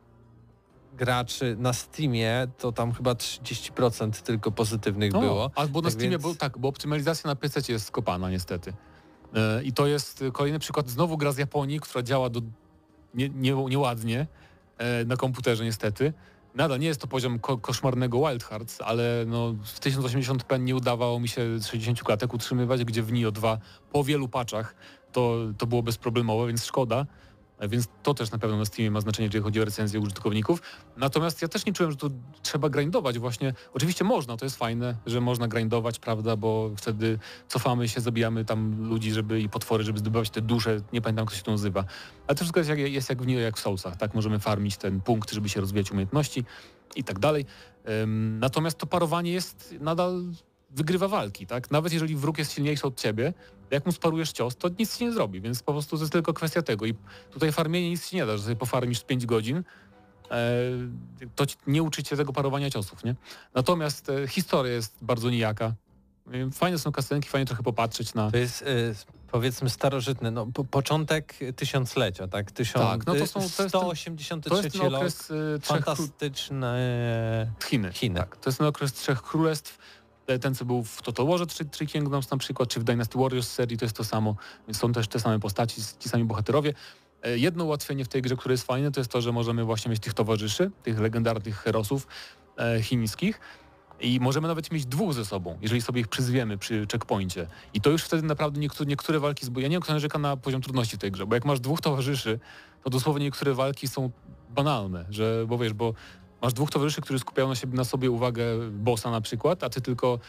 [0.97, 5.51] graczy na Steamie, to tam chyba 30% tylko pozytywnych o, było.
[5.55, 8.73] albo na Tak Steamie, więc- bo, tak, bo optymalizacja na PC jest skopana niestety.
[9.35, 12.41] E, I to jest kolejny przykład, znowu gra z Japonii, która działa do,
[13.13, 14.27] nie, nie, nieładnie
[14.77, 16.13] e, na komputerze niestety.
[16.55, 21.19] Nadal nie jest to poziom ko koszmarnego Wild Hearts, ale no, w 1080p nie udawało
[21.19, 23.57] mi się 60 klatek utrzymywać, gdzie w Nio 2
[23.91, 24.75] po wielu patchach
[25.11, 27.05] to, to było bezproblemowe, więc szkoda.
[27.59, 30.61] E, Więc to też na pewno na Steamie ma znaczenie, jeżeli chodzi o recenzję użytkowników.
[30.97, 33.53] Natomiast ja też nie czułem, że tu trzeba grindować właśnie.
[33.73, 38.89] Oczywiście można, to jest fajne, że można grindować, prawda, bo wtedy cofamy się, zabijamy tam
[38.89, 41.85] ludzi, żeby i potwory, żeby zdobywać te dusze, nie pamiętam jak to się to nazywa.
[42.27, 44.13] Ale to wszystko jest jak, jest jak w Nioh, jak w Soulsach, tak?
[44.13, 46.45] Możemy farmić ten punkt, żeby się rozwijać umiejętności
[46.95, 47.45] i tak dalej.
[48.39, 50.23] Natomiast to parowanie jest nadal
[50.69, 51.71] wygrywa walki, tak?
[51.71, 53.33] Nawet jeżeli wróg jest silniejszy od ciebie,
[53.71, 56.33] jak mu sparujesz cios, to nic ci nie zrobi, więc po prostu to jest tylko
[56.33, 56.85] kwestia tego.
[56.85, 56.93] I
[57.31, 59.63] tutaj farmienie nic ci nie da, że sobie pofarmisz 5 godzin,
[60.31, 60.59] e,
[61.35, 63.15] to nie uczy cię tego parowania ciosów, nie?
[63.53, 65.73] Natomiast e, historia jest bardzo nijaka.
[66.33, 68.31] E, Fajne są kastenki, fajnie trochę popatrzeć na...
[68.31, 68.65] To jest
[69.31, 72.51] powiedzmy starożytny, no po, początek tysiąclecia, tak?
[72.51, 77.51] Tysiąc, Tak, no to są- to jest ten- 183 To jest ten okres trzech fantastyczne
[77.69, 77.91] Chiny.
[77.93, 78.19] Chiny.
[78.19, 79.77] Tak, to jest ten okres Trzech Królestw.
[80.41, 83.51] Ten, co był w Total Warze Three, Three Kingdoms na przykład, czy w Dynasty Warriors
[83.51, 84.35] serii, to jest to samo.
[84.71, 86.73] Są też te same postaci, ci sami bohaterowie.
[87.23, 89.91] E, Jedno ułatwienie w tej grze, które jest fajne, to jest to, że możemy właśnie
[89.91, 92.07] mieć tych towarzyszy, tych legendarnych herosów
[92.57, 93.39] e, chińskich.
[93.99, 97.47] I możemy nawet mieć dwóch ze sobą, jeżeli sobie ich przyzwiemy przy checkpoincie.
[97.73, 99.63] I to już wtedy naprawdę niektóre, niektóre walki zbój.
[99.63, 101.81] Ja nie wiem, kto narzeka na poziom trudności w tej grze, bo jak masz dwóch
[101.81, 102.39] towarzyszy,
[102.83, 104.11] to dosłownie niektóre walki są
[104.49, 105.93] banalne, że, bo wiesz, bo
[106.41, 109.81] masz dwóch towarzyszy, którzy skupiają na, siebie, na sobie uwagę bossa na przykład, a ty
[109.81, 110.19] tylko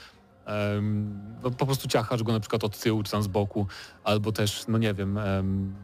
[0.46, 3.66] em, no, po prostu ciachasz go na przykład od tyłu czy tam z boku,
[4.04, 5.74] albo też, no nie wiem, em,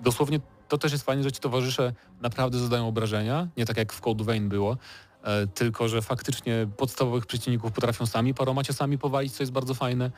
[0.00, 4.00] dosłownie to też jest fajne, że ci towarzysze naprawdę zadają obrażenia, nie tak jak w
[4.00, 4.76] Code Vein było,
[5.22, 10.10] e, tylko że faktycznie podstawowych przeciwników potrafią sami paroma ciosami powalić, co jest bardzo fajne,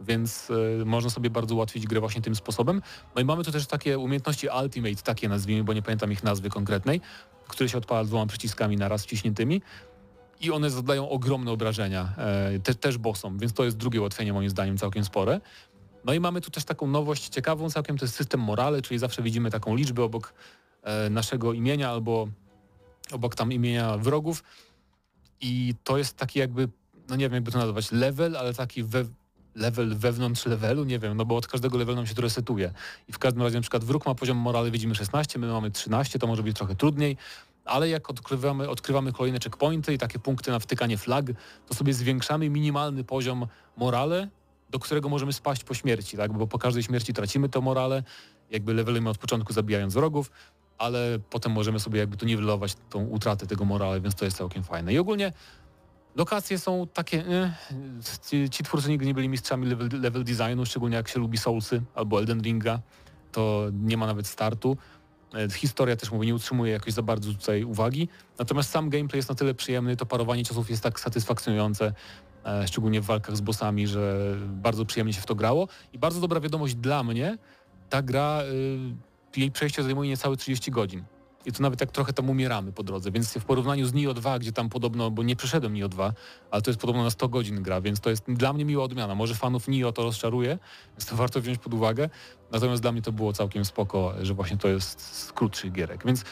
[0.00, 0.48] więc
[0.80, 2.82] e, można sobie bardzo ułatwić grę właśnie tym sposobem.
[3.14, 6.50] No i mamy tu też takie umiejętności Ultimate, takie nazwijmy, bo nie pamiętam ich nazwy
[6.50, 7.00] konkretnej,
[7.48, 9.62] które się odpala dwoma przyciskami naraz wciśniętymi
[10.40, 14.50] i one zadają ogromne obrażenia, e, te, też bossom, więc to jest drugie ułatwienie moim
[14.50, 15.40] zdaniem całkiem spore.
[16.04, 19.22] No i mamy tu też taką nowość ciekawą całkiem, to jest system morale, czyli zawsze
[19.22, 20.34] widzimy taką liczbę obok
[20.82, 22.28] e, naszego imienia albo
[23.12, 24.42] obok tam imienia wrogów
[25.40, 26.68] i to jest taki jakby,
[27.08, 29.04] no nie wiem jakby to nazwać, level, ale taki we,
[29.54, 32.72] level wewnątrz levelu, nie wiem, no bo od każdego levelu nam się to resetuje.
[33.08, 36.18] I w każdym razie na przykład wróg ma poziom morale, widzimy 16, my mamy 13,
[36.18, 37.16] to może być trochę trudniej,
[37.64, 41.26] ale jak odkrywamy, odkrywamy kolejne checkpointy i takie punkty na wtykanie flag,
[41.66, 43.46] to sobie zwiększamy minimalny poziom
[43.76, 44.28] morale,
[44.70, 46.32] do którego możemy spaść po śmierci, tak?
[46.32, 48.02] Bo po każdej śmierci tracimy to morale,
[48.50, 50.30] jakby levelujemy od początku zabijając wrogów,
[50.78, 54.62] ale potem możemy sobie jakby tu niwelować tą utratę tego morale, więc to jest całkiem
[54.62, 54.92] fajne.
[54.92, 55.32] I ogólnie
[56.16, 60.96] lokacje są takie, eh, ci, ci twórcy nigdy nie byli mistrzami level, level designu, szczególnie
[60.96, 62.80] jak się lubi Soulsy albo Elden Ringa,
[63.32, 64.76] to nie ma nawet startu.
[65.34, 68.08] E, Historia też mówię, nie utrzymuje jakoś za bardzo tutaj uwagi.
[68.38, 71.92] Natomiast sam gameplay jest na tyle przyjemny, to parowanie ciosów jest tak satysfakcjonujące,
[72.44, 75.68] e, szczególnie w walkach z bossami, że bardzo przyjemnie się w to grało.
[75.92, 77.38] I bardzo dobra wiadomość dla mnie,
[77.90, 78.42] ta gra,
[79.36, 81.04] jej przejście zajmuje niecałe 30 godzin.
[81.46, 84.38] I to nawet jak trochę tam umieramy po drodze, więc w porównaniu z Nio 2,
[84.38, 86.12] gdzie tam podobno, bo nie przeszedłem Nio 2,
[86.50, 89.14] ale to jest podobno na 100 godzin gra, więc to jest dla mnie miła odmiana.
[89.14, 90.58] Może fanów Nio to rozczaruje,
[90.92, 92.10] więc to warto wziąć pod uwagę.
[92.52, 96.06] Natomiast dla mnie to było całkiem spoko, że właśnie to jest z krótszych gierek.
[96.06, 96.28] Więc to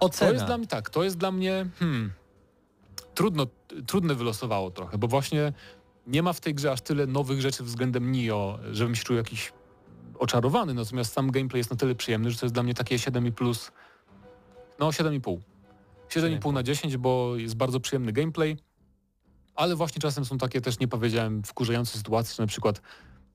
[0.00, 0.32] Ocena.
[0.32, 2.12] jest dla mnie tak, to jest dla mnie hmm,
[3.14, 3.46] trudno,
[3.86, 5.52] trudne wylosowało trochę, bo właśnie
[6.06, 9.52] nie ma w tej grze aż tyle nowych rzeczy względem Nio, żebym się czuł jakiś
[10.18, 13.26] oczarowany, natomiast sam gameplay jest na tyle przyjemny, że to jest dla mnie takie 7
[13.26, 13.72] i plus,
[14.78, 15.38] no 7,5.
[16.08, 18.56] 7,5 na 10, bo jest bardzo przyjemny gameplay,
[19.54, 22.80] ale właśnie czasem są takie też, nie powiedziałem, wkurzające sytuacje, że na przykład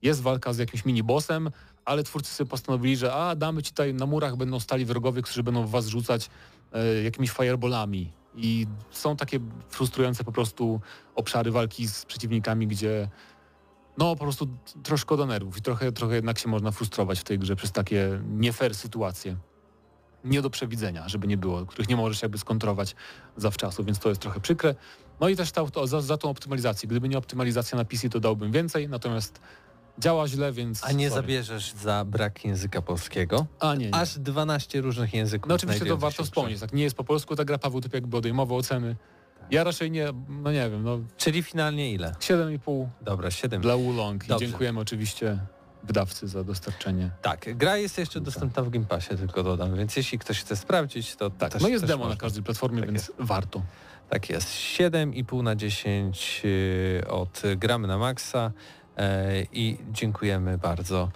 [0.02, 1.50] jest walka z jakimś mini-bossem,
[1.84, 5.42] ale twórcy sobie postanowili, że a damy ci tutaj na murach będą stali wrogowie, którzy
[5.42, 6.30] będą w was rzucać
[6.72, 8.12] e, jakimiś fireballami.
[8.36, 10.80] I są takie frustrujące po prostu
[11.14, 13.08] obszary walki z przeciwnikami, gdzie
[13.98, 14.48] no po prostu
[14.82, 18.20] troszkę szkoda nerwów i trochę, trochę jednak się można frustrować w tej grze przez takie
[18.28, 19.36] nie fair sytuacje.
[20.24, 22.94] Nie do przewidzenia, żeby nie było, których nie możesz jakby skontrować
[23.36, 24.74] zawczasu, więc to jest trochę przykre.
[25.20, 26.88] No i też ta, to, za, za tą optymalizację.
[26.88, 29.40] Gdyby nie optymalizacja na PC, to dałbym więcej, natomiast
[29.98, 30.84] działa źle, więc...
[30.84, 31.22] A nie sorry.
[31.22, 33.46] zabierzesz za brak języka polskiego?
[33.60, 33.94] A nie, nie.
[33.94, 35.48] Aż 12 różnych języków.
[35.48, 38.16] No oczywiście to warto wspomnieć, tak nie jest po polsku ta gra, Paweł typ jakby
[38.16, 38.96] odejmował oceny.
[39.50, 42.14] Ja raczej nie, no nie wiem, no Czyli finalnie ile?
[42.20, 43.62] 7,5 Dobra, 7.
[43.62, 45.38] dla Wulong i dziękujemy oczywiście
[45.82, 47.10] wydawcy za dostarczenie.
[47.22, 51.16] Tak, gra jest jeszcze dostępna w Game Passie, tylko dodam, więc jeśli ktoś chce sprawdzić,
[51.16, 52.14] to Tak, też, no jest demo można.
[52.14, 53.62] na każdej platformie, Tak więc warto.
[54.08, 54.48] Tak jest.
[54.48, 58.52] 7,5 na 10 yy, od Gramy na Maxa
[58.96, 61.10] e, i dziękujemy bardzo.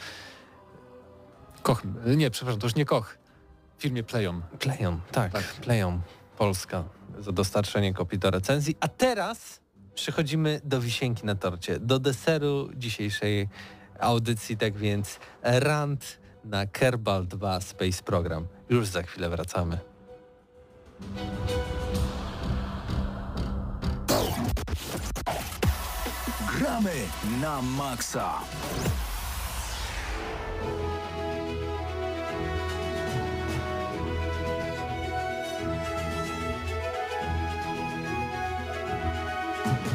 [1.62, 1.82] Koch,
[2.16, 3.18] nie, przepraszam, to już nie Koch.
[3.78, 4.42] W firmie Playon.
[4.58, 5.42] Playon, tak, Tak.
[5.44, 6.00] Playon
[6.38, 6.84] Polska
[7.18, 8.76] za dostarczenie kopii do recenzji.
[8.80, 9.60] A teraz
[9.94, 13.48] przechodzimy do wisienki na torcie, do deseru dzisiejszej
[14.04, 18.46] audycji, tak więc rant na Kerbal 2 Space Program.
[18.68, 19.78] Już za chwilę wracamy.
[26.58, 26.92] Gramy
[27.40, 28.40] na maksa.
[39.84, 39.93] Z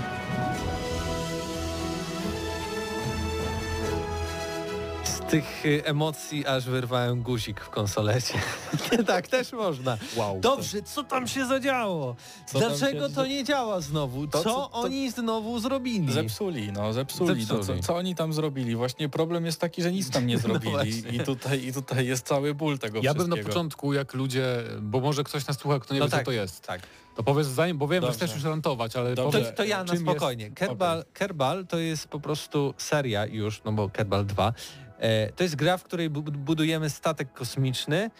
[5.29, 8.33] tych y, emocji aż wyrwałem guzik w konsolecie.
[9.07, 9.97] tak też można.
[10.15, 10.39] Wow.
[10.39, 12.15] Dobrze, co tam się zadziało?
[12.45, 14.27] Co Dlaczego się- to nie działa znowu?
[14.27, 16.13] To, co co- to- oni znowu zrobili?
[16.13, 17.41] Zepsuli, no zepsuli.
[17.41, 17.83] No, co, Zepsuli.
[17.83, 18.75] co oni tam zrobili?
[18.75, 21.09] Właśnie problem jest taki, że nic tam nie No zrobili właśnie.
[21.11, 24.45] i, tutaj, i tutaj jest cały ból tego Ja bym na początku, jak ludzie,
[24.81, 26.61] bo może ktoś nas słucha, kto nie No wie, tak, co to jest.
[26.67, 26.81] tak.
[27.15, 29.39] To powiedz zanim, bo wiem, że chcesz już rantować, ale Dobrze.
[29.39, 30.51] To, powiedz, to ja na jest- spokojnie.
[30.51, 34.53] Kerbal, Kerbal to jest po prostu seria już, no bo Kerbal 2.
[34.99, 38.11] E, to jest gra, w której bu- budujemy statek kosmiczny.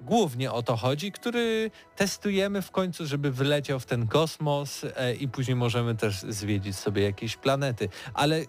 [0.00, 5.28] Głównie o to chodzi, który testujemy w końcu, żeby wyleciał w ten kosmos e, i
[5.28, 7.88] później możemy też zwiedzić sobie jakieś planety.
[8.14, 8.44] Ale e,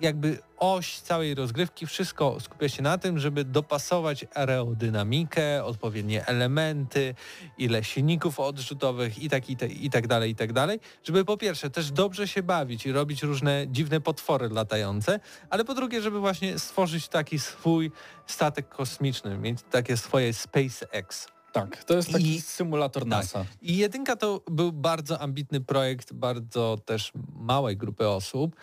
[0.00, 7.14] jakby oś całej rozgrywki, wszystko skupia się na tym, żeby dopasować aerodynamikę, odpowiednie elementy,
[7.58, 11.36] ile silników odrzutowych i tak, i, te, i tak dalej, i tak dalej, żeby po
[11.36, 15.20] pierwsze też dobrze się bawić i robić różne dziwne potwory latające,
[15.50, 17.92] ale po drugie, żeby właśnie stworzyć taki swój
[18.26, 21.28] statek kosmiczny, mieć takie swoje SpaceX.
[21.52, 23.44] Tak, to jest taki I- symulator NASA.
[23.62, 28.56] I jedynka to był bardzo ambitny projekt, bardzo też małej grupy osób.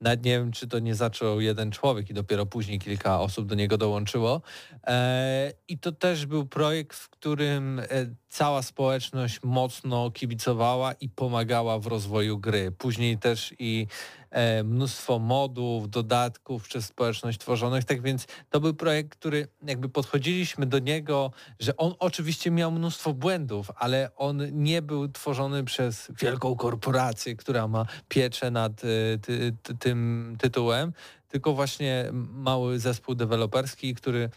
[0.00, 3.54] Nawet nie wiem, czy to nie zaczął jeden człowiek i dopiero później kilka osób do
[3.54, 4.42] niego dołączyło.
[4.86, 7.84] E, I to też był projekt, w którym e,
[8.30, 12.72] cała społeczność mocno kibicowała i pomagała w rozwoju gry.
[12.78, 13.86] Później też i
[14.30, 17.84] e, mnóstwo modów, dodatków przez społeczność tworzonych.
[17.84, 23.12] Tak więc to był projekt, który jakby podchodziliśmy do niego, że on oczywiście miał mnóstwo
[23.12, 29.56] błędów, ale on nie był tworzony przez wielką korporację, która ma pieczę nad e, ty,
[29.62, 30.92] ty, tym tytułem,
[31.28, 34.30] tylko właśnie mały zespół deweloperski, który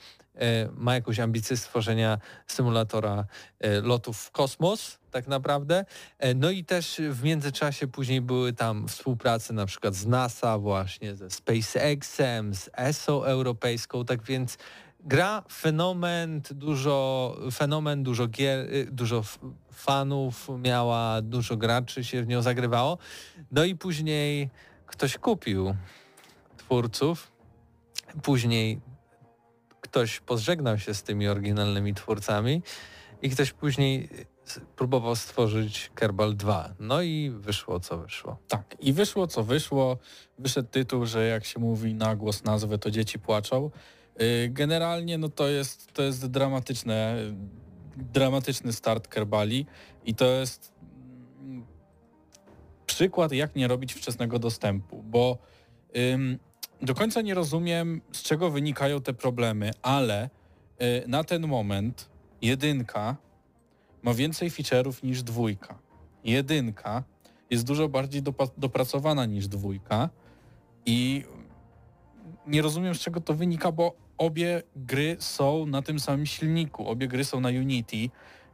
[0.75, 2.17] ma jakąś ambicję stworzenia
[2.47, 3.25] symulatora
[3.59, 5.86] e, lotów w kosmos tak naprawdę.
[6.19, 11.15] E, No i też w międzyczasie później były tam współprace na przykład z NASA właśnie,
[11.15, 14.57] ze SpaceXem, z ESO europejską, tak więc
[14.99, 19.23] gra fenomen, dużo, fenomen, dużo gier, y, dużo
[19.73, 22.97] fanów miała, dużo graczy się w nią zagrywało.
[23.51, 24.49] No i później
[24.86, 25.75] ktoś kupił
[26.57, 27.31] twórców,
[28.23, 28.81] później
[29.93, 32.61] ktoś pożegnał się z tymi oryginalnymi twórcami
[33.21, 34.09] i ktoś później
[34.75, 36.73] próbował stworzyć Kerbal 2.
[36.79, 38.37] No i wyszło co wyszło.
[38.47, 39.97] Tak, i wyszło co wyszło.
[40.39, 43.71] Wyszedł tytuł, że jak się mówi na głos nazwę, to dzieci płaczą.
[44.19, 47.15] Yy, Generalnie no to jest, to jest dramatyczne,
[47.97, 49.65] dramatyczny start Kerbali
[50.05, 50.73] i to jest
[51.39, 51.65] mm,
[52.85, 55.37] przykład, jak nie robić wczesnego dostępu, bo
[56.84, 60.29] do końca nie rozumiem, z czego wynikają te problemy, ale
[60.81, 62.09] y, na ten moment
[62.41, 63.15] jedynka
[64.03, 65.79] ma więcej feature'ów niż dwójka.
[66.23, 67.03] Jedynka
[67.49, 70.09] jest dużo bardziej dopa- dopracowana niż dwójka
[70.86, 71.23] i
[72.47, 77.07] nie rozumiem z czego to wynika, bo obie gry są na tym samym silniku, obie
[77.07, 78.09] gry są na Unity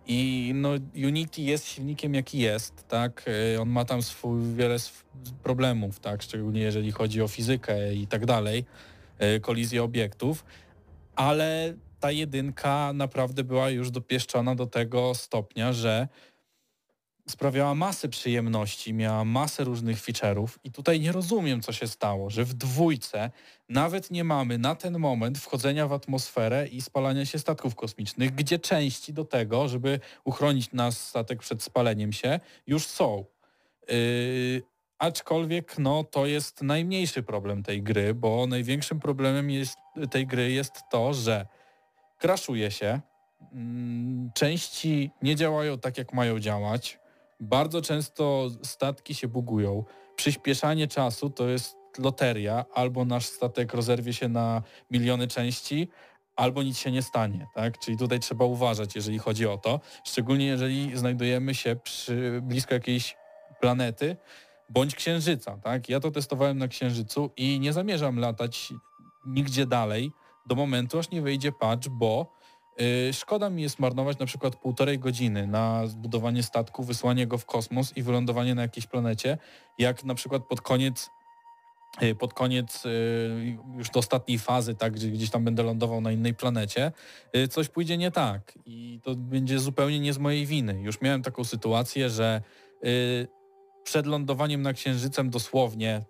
[0.10, 0.70] i no
[1.08, 4.76] Unity jest silnikiem jaki jest, tak, Y, on ma tam swój wiele
[5.44, 8.66] problemów, tak, szczególnie jeżeli chodzi o fizykę i tak dalej,
[9.36, 10.46] y, kolizję obiektów,
[11.16, 16.08] ale ta jedynka naprawdę była już dopieszczona do tego stopnia, że
[17.30, 22.44] sprawiała masę przyjemności, miała masę różnych feature'ów i tutaj nie rozumiem, co się stało, że
[22.44, 23.32] w dwójce
[23.70, 28.60] nawet nie mamy na ten moment wchodzenia w atmosferę i spalania się statków kosmicznych, gdzie
[28.60, 33.26] części do tego, żeby uchronić nasz statek przed spaleniem się, już są.
[33.90, 34.62] Yy,
[35.00, 39.78] aczkolwiek no, to jest najmniejszy problem tej gry, bo największym problemem jest,
[40.12, 41.48] tej gry jest to, że
[42.18, 43.00] kraszuje się,
[43.52, 47.00] mm, części nie działają tak, jak mają działać,
[47.40, 49.84] bardzo często statki się bugują.
[50.16, 54.62] Przyspieszanie czasu to jest loteria, albo nasz statek rozerwie się na
[54.92, 55.90] miliony części,
[56.36, 57.80] albo nic się nie stanie, tak?
[57.80, 63.18] Czyli tutaj trzeba uważać, jeżeli chodzi o to, szczególnie jeżeli znajdujemy się przy, blisko jakiejś
[63.62, 64.18] planety
[64.70, 65.90] bądź księżyca, tak?
[65.90, 68.74] Ja to testowałem na księżycu i nie zamierzam latać
[69.26, 70.12] nigdzie dalej
[70.46, 72.39] do momentu, aż nie wyjdzie patch, bo
[73.14, 77.98] Szkoda mi jest marnować na przykład półtorej godziny na zbudowanie statku, wysłanie go w kosmos
[77.98, 79.38] i wylądowanie na jakiejś planecie,
[79.78, 81.10] jak na przykład pod koniec
[82.02, 86.12] y, pod koniec y, już do ostatniej fazy, tak, gdzie gdzieś tam będę lądował na
[86.12, 86.92] innej planecie,
[87.36, 90.82] y, coś pójdzie nie tak i to będzie zupełnie nie z mojej winy.
[90.82, 92.42] Już miałem taką sytuację, że
[92.86, 93.28] y,
[93.84, 96.06] przed lądowaniem na Księżycem dosłownie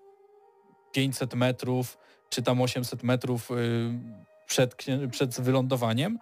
[0.91, 1.97] 500 metrów
[2.30, 3.55] czy tam 800 metrów y,
[4.47, 4.76] przed,
[5.11, 6.20] przed wylądowaniem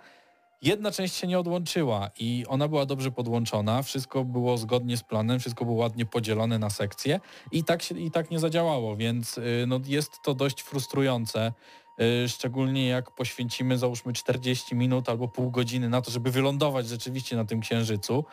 [0.62, 5.40] Jedna część się nie odłączyła i ona była dobrze podłączona, wszystko było zgodnie z planem,
[5.40, 7.20] wszystko było ładnie podzielone na sekcje
[7.52, 11.54] i tak, się, i tak nie zadziałało, więc y, no, jest to dość frustrujące,
[12.02, 17.36] y, szczególnie jak poświęcimy załóżmy 40 minut albo pół godziny na to, żeby wylądować rzeczywiście
[17.36, 18.26] na tym księżycu.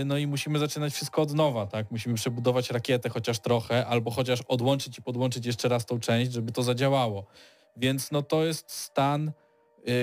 [0.00, 1.90] Y, No i musimy zaczynać wszystko od nowa, tak?
[1.90, 6.52] Musimy przebudować rakietę chociaż trochę, albo chociaż odłączyć i podłączyć jeszcze raz tą część, żeby
[6.52, 7.26] to zadziałało.
[7.76, 9.32] Więc no to jest stan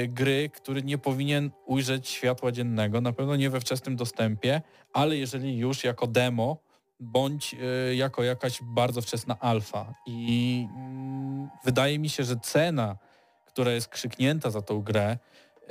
[0.07, 4.61] gry, który nie powinien ujrzeć światła dziennego, na pewno nie we wczesnym dostępie,
[4.93, 6.57] ale jeżeli już jako demo,
[6.99, 7.55] bądź
[7.91, 9.93] y, jako jakaś bardzo wczesna alfa.
[10.05, 12.97] I mm, wydaje mi się, że cena,
[13.45, 15.17] która jest krzyknięta za tą grę,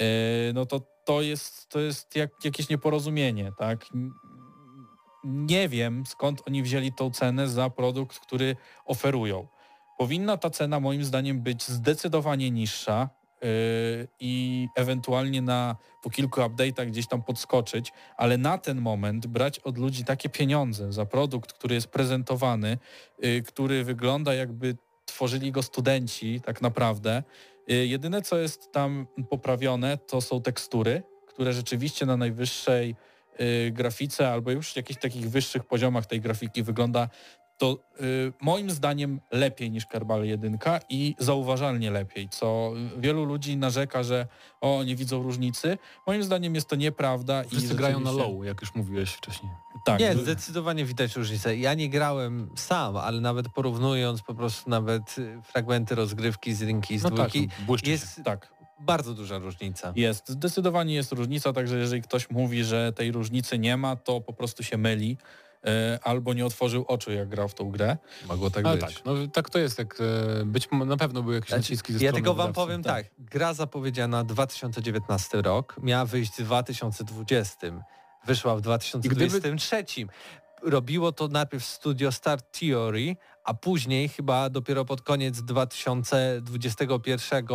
[0.01, 3.87] y, no to to jest, to jest jak, jakieś nieporozumienie, tak?
[5.25, 9.47] Nie wiem, skąd oni wzięli tą cenę za produkt, który oferują.
[9.99, 13.11] Powinna ta cena moim zdaniem być zdecydowanie niższa
[14.21, 19.79] i ewentualnie na po kilku update'ach gdzieś tam podskoczyć, ale na ten moment brać od
[19.79, 22.79] ludzi takie pieniądze za produkt, który jest prezentowany,
[23.19, 24.77] yy, który wygląda jakby
[25.07, 27.23] tworzyli go studenci tak naprawdę.
[27.69, 32.97] Yy, Jedyne co jest tam poprawione to są tekstury, które rzeczywiście na najwyższej
[33.71, 37.09] grafice albo już jakichś takich wyższych poziomach tej grafiki wygląda
[37.59, 44.03] to y, moim zdaniem lepiej niż Kerbal 1 i zauważalnie lepiej, co wielu ludzi narzeka,
[44.03, 44.27] że
[44.61, 45.79] o, nie widzą różnicy.
[46.07, 47.43] Moim zdaniem jest to nieprawda.
[47.45, 49.53] i Wszyscy grają na low, jak już mówiłeś wcześniej.
[49.85, 51.57] Tak, Nie, zdecydowanie widać różnicę.
[51.57, 56.95] Ja nie grałem sam, ale nawet porównując po prostu nawet y, fragmenty rozgrywki z jedynki
[56.95, 57.31] i z No tak,
[57.65, 57.93] dwójki, się.
[57.93, 58.53] jest tak.
[58.81, 59.93] bardzo duża różnica.
[59.97, 64.33] Jest, zdecydowanie jest różnica, także jeżeli ktoś mówi, że tej różnicy nie ma, to po
[64.33, 65.17] prostu się myli
[66.03, 67.97] albo nie otworzył oczu, jak grał w tą grę.
[68.29, 68.95] Mogło tak Ale być.
[68.95, 72.05] tak, no, tak to jest, jak e, być na pewno były jakieś Znaczy, naciski ze
[72.05, 72.67] ja tylko wam wydawcy.
[72.67, 73.07] powiem tak.
[73.19, 77.57] gra zapowiedziana 2019 rok, miała wyjść w 2020,
[78.27, 79.85] wyszła w 2023.
[80.63, 83.17] Robiło to najpierw studio Star Theory,
[83.49, 87.47] a później chyba dopiero pod koniec 2021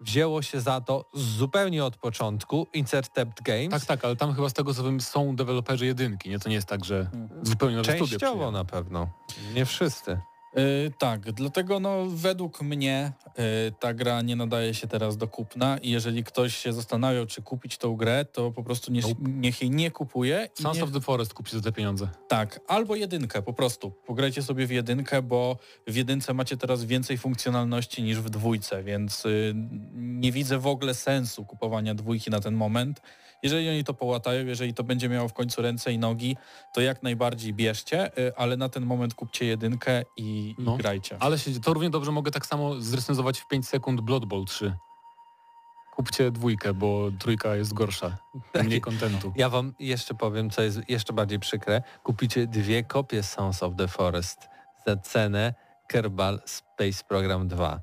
[0.00, 3.70] wzięło się za to zupełnie od początku Intercept Games.
[3.70, 6.38] Tak, tak, ale tam chyba z tego co wiem są deweloperzy jedynki, nie?
[6.38, 7.10] To nie jest tak, że
[7.42, 9.08] zupełnie nowe Częściowo na pewno.
[9.54, 10.20] Nie wszyscy.
[10.58, 13.12] Y, tak, dlatego no, według mnie
[13.68, 17.42] y, ta gra nie nadaje się teraz do kupna i jeżeli ktoś się zastanawiał, czy
[17.42, 19.14] kupić tą grę, to po prostu nie, Nope.
[19.20, 20.48] niech jej nie kupuje.
[20.54, 22.08] Sons niech, of the Forest kupić za te pieniądze.
[22.28, 23.90] Tak, albo jedynkę po prostu.
[23.90, 29.26] Pograjcie sobie w jedynkę, bo w jedynce macie teraz więcej funkcjonalności niż w dwójce, więc
[29.26, 29.52] y,
[29.94, 33.00] nie widzę w ogóle sensu kupowania dwójki na ten moment.
[33.42, 36.36] Jeżeli oni to połatają, jeżeli to będzie miało w końcu ręce i nogi,
[36.74, 40.74] to jak najbardziej bierzcie, y, ale na ten moment kupcie jedynkę i, No.
[40.74, 41.16] i grajcie.
[41.20, 44.76] Ale się, to równie dobrze mogę tak samo zrecenzować w 5 sekund Blood Bowl 3.
[45.96, 48.16] Kupcie dwójkę, bo trójka jest gorsza.
[48.64, 49.32] Mniej kontentu.
[49.36, 51.82] Ja wam jeszcze powiem, co jest jeszcze bardziej przykre.
[52.02, 54.48] Kupicie dwie kopie Sons of the Forest
[54.86, 55.54] za cenę
[55.88, 57.80] Kerbal Space Program 2.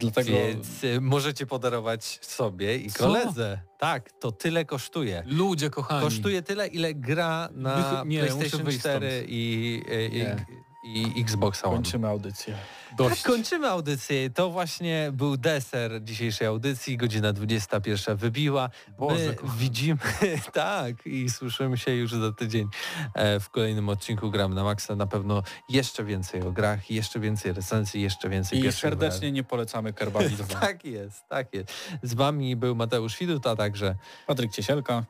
[0.00, 2.98] Dlatego Więc y, możecie podarować sobie i Co?
[2.98, 3.60] koledze.
[3.78, 5.22] Tak, to tyle kosztuje.
[5.26, 6.04] Ludzie kochani.
[6.04, 9.30] Kosztuje tyle, ile gra na Wych- nie, PlayStation wyjść 4 stąd.
[9.30, 10.36] i, i, Nie.
[10.50, 11.76] i, i Xbox One.
[11.76, 12.56] kończymy audycję.
[12.96, 13.22] Dość.
[13.22, 14.30] Tak, kończymy audycję.
[14.30, 16.96] To właśnie był deser dzisiejszej audycji.
[16.96, 18.70] Godzina 21 wybiła.
[18.98, 20.00] Boże, My widzimy,
[20.52, 22.68] tak, i słyszymy się już za tydzień
[23.14, 24.96] e, w kolejnym odcinku Gram na Maxa.
[24.96, 29.92] Na pewno jeszcze więcej o grach, jeszcze więcej recenzji, jeszcze więcej I serdecznie nie polecamy
[29.92, 30.44] Kerbali 2.
[30.44, 30.60] wrażeń.
[30.70, 31.72] Tak jest, tak jest.
[32.02, 33.94] Z wami był Mateusz Widut, a także
[34.26, 35.04] Patryk Ciesielka.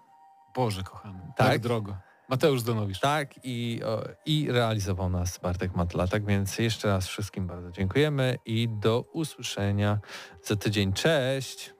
[0.55, 1.21] Boże kochany.
[1.37, 1.47] Tak?
[1.47, 2.10] Tak drogo.
[2.31, 3.01] Mateusz Donowicz.
[3.01, 6.07] tak i, o, i realizował nas Bartek Matla.
[6.07, 9.99] Tak więc jeszcze raz wszystkim bardzo dziękujemy i do usłyszenia
[10.43, 10.93] za tydzień.
[10.93, 11.75] Cześć!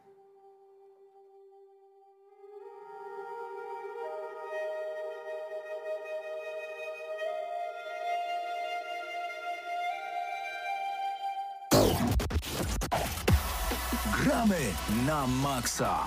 [14.25, 14.59] Gramy
[15.07, 16.07] na maksa.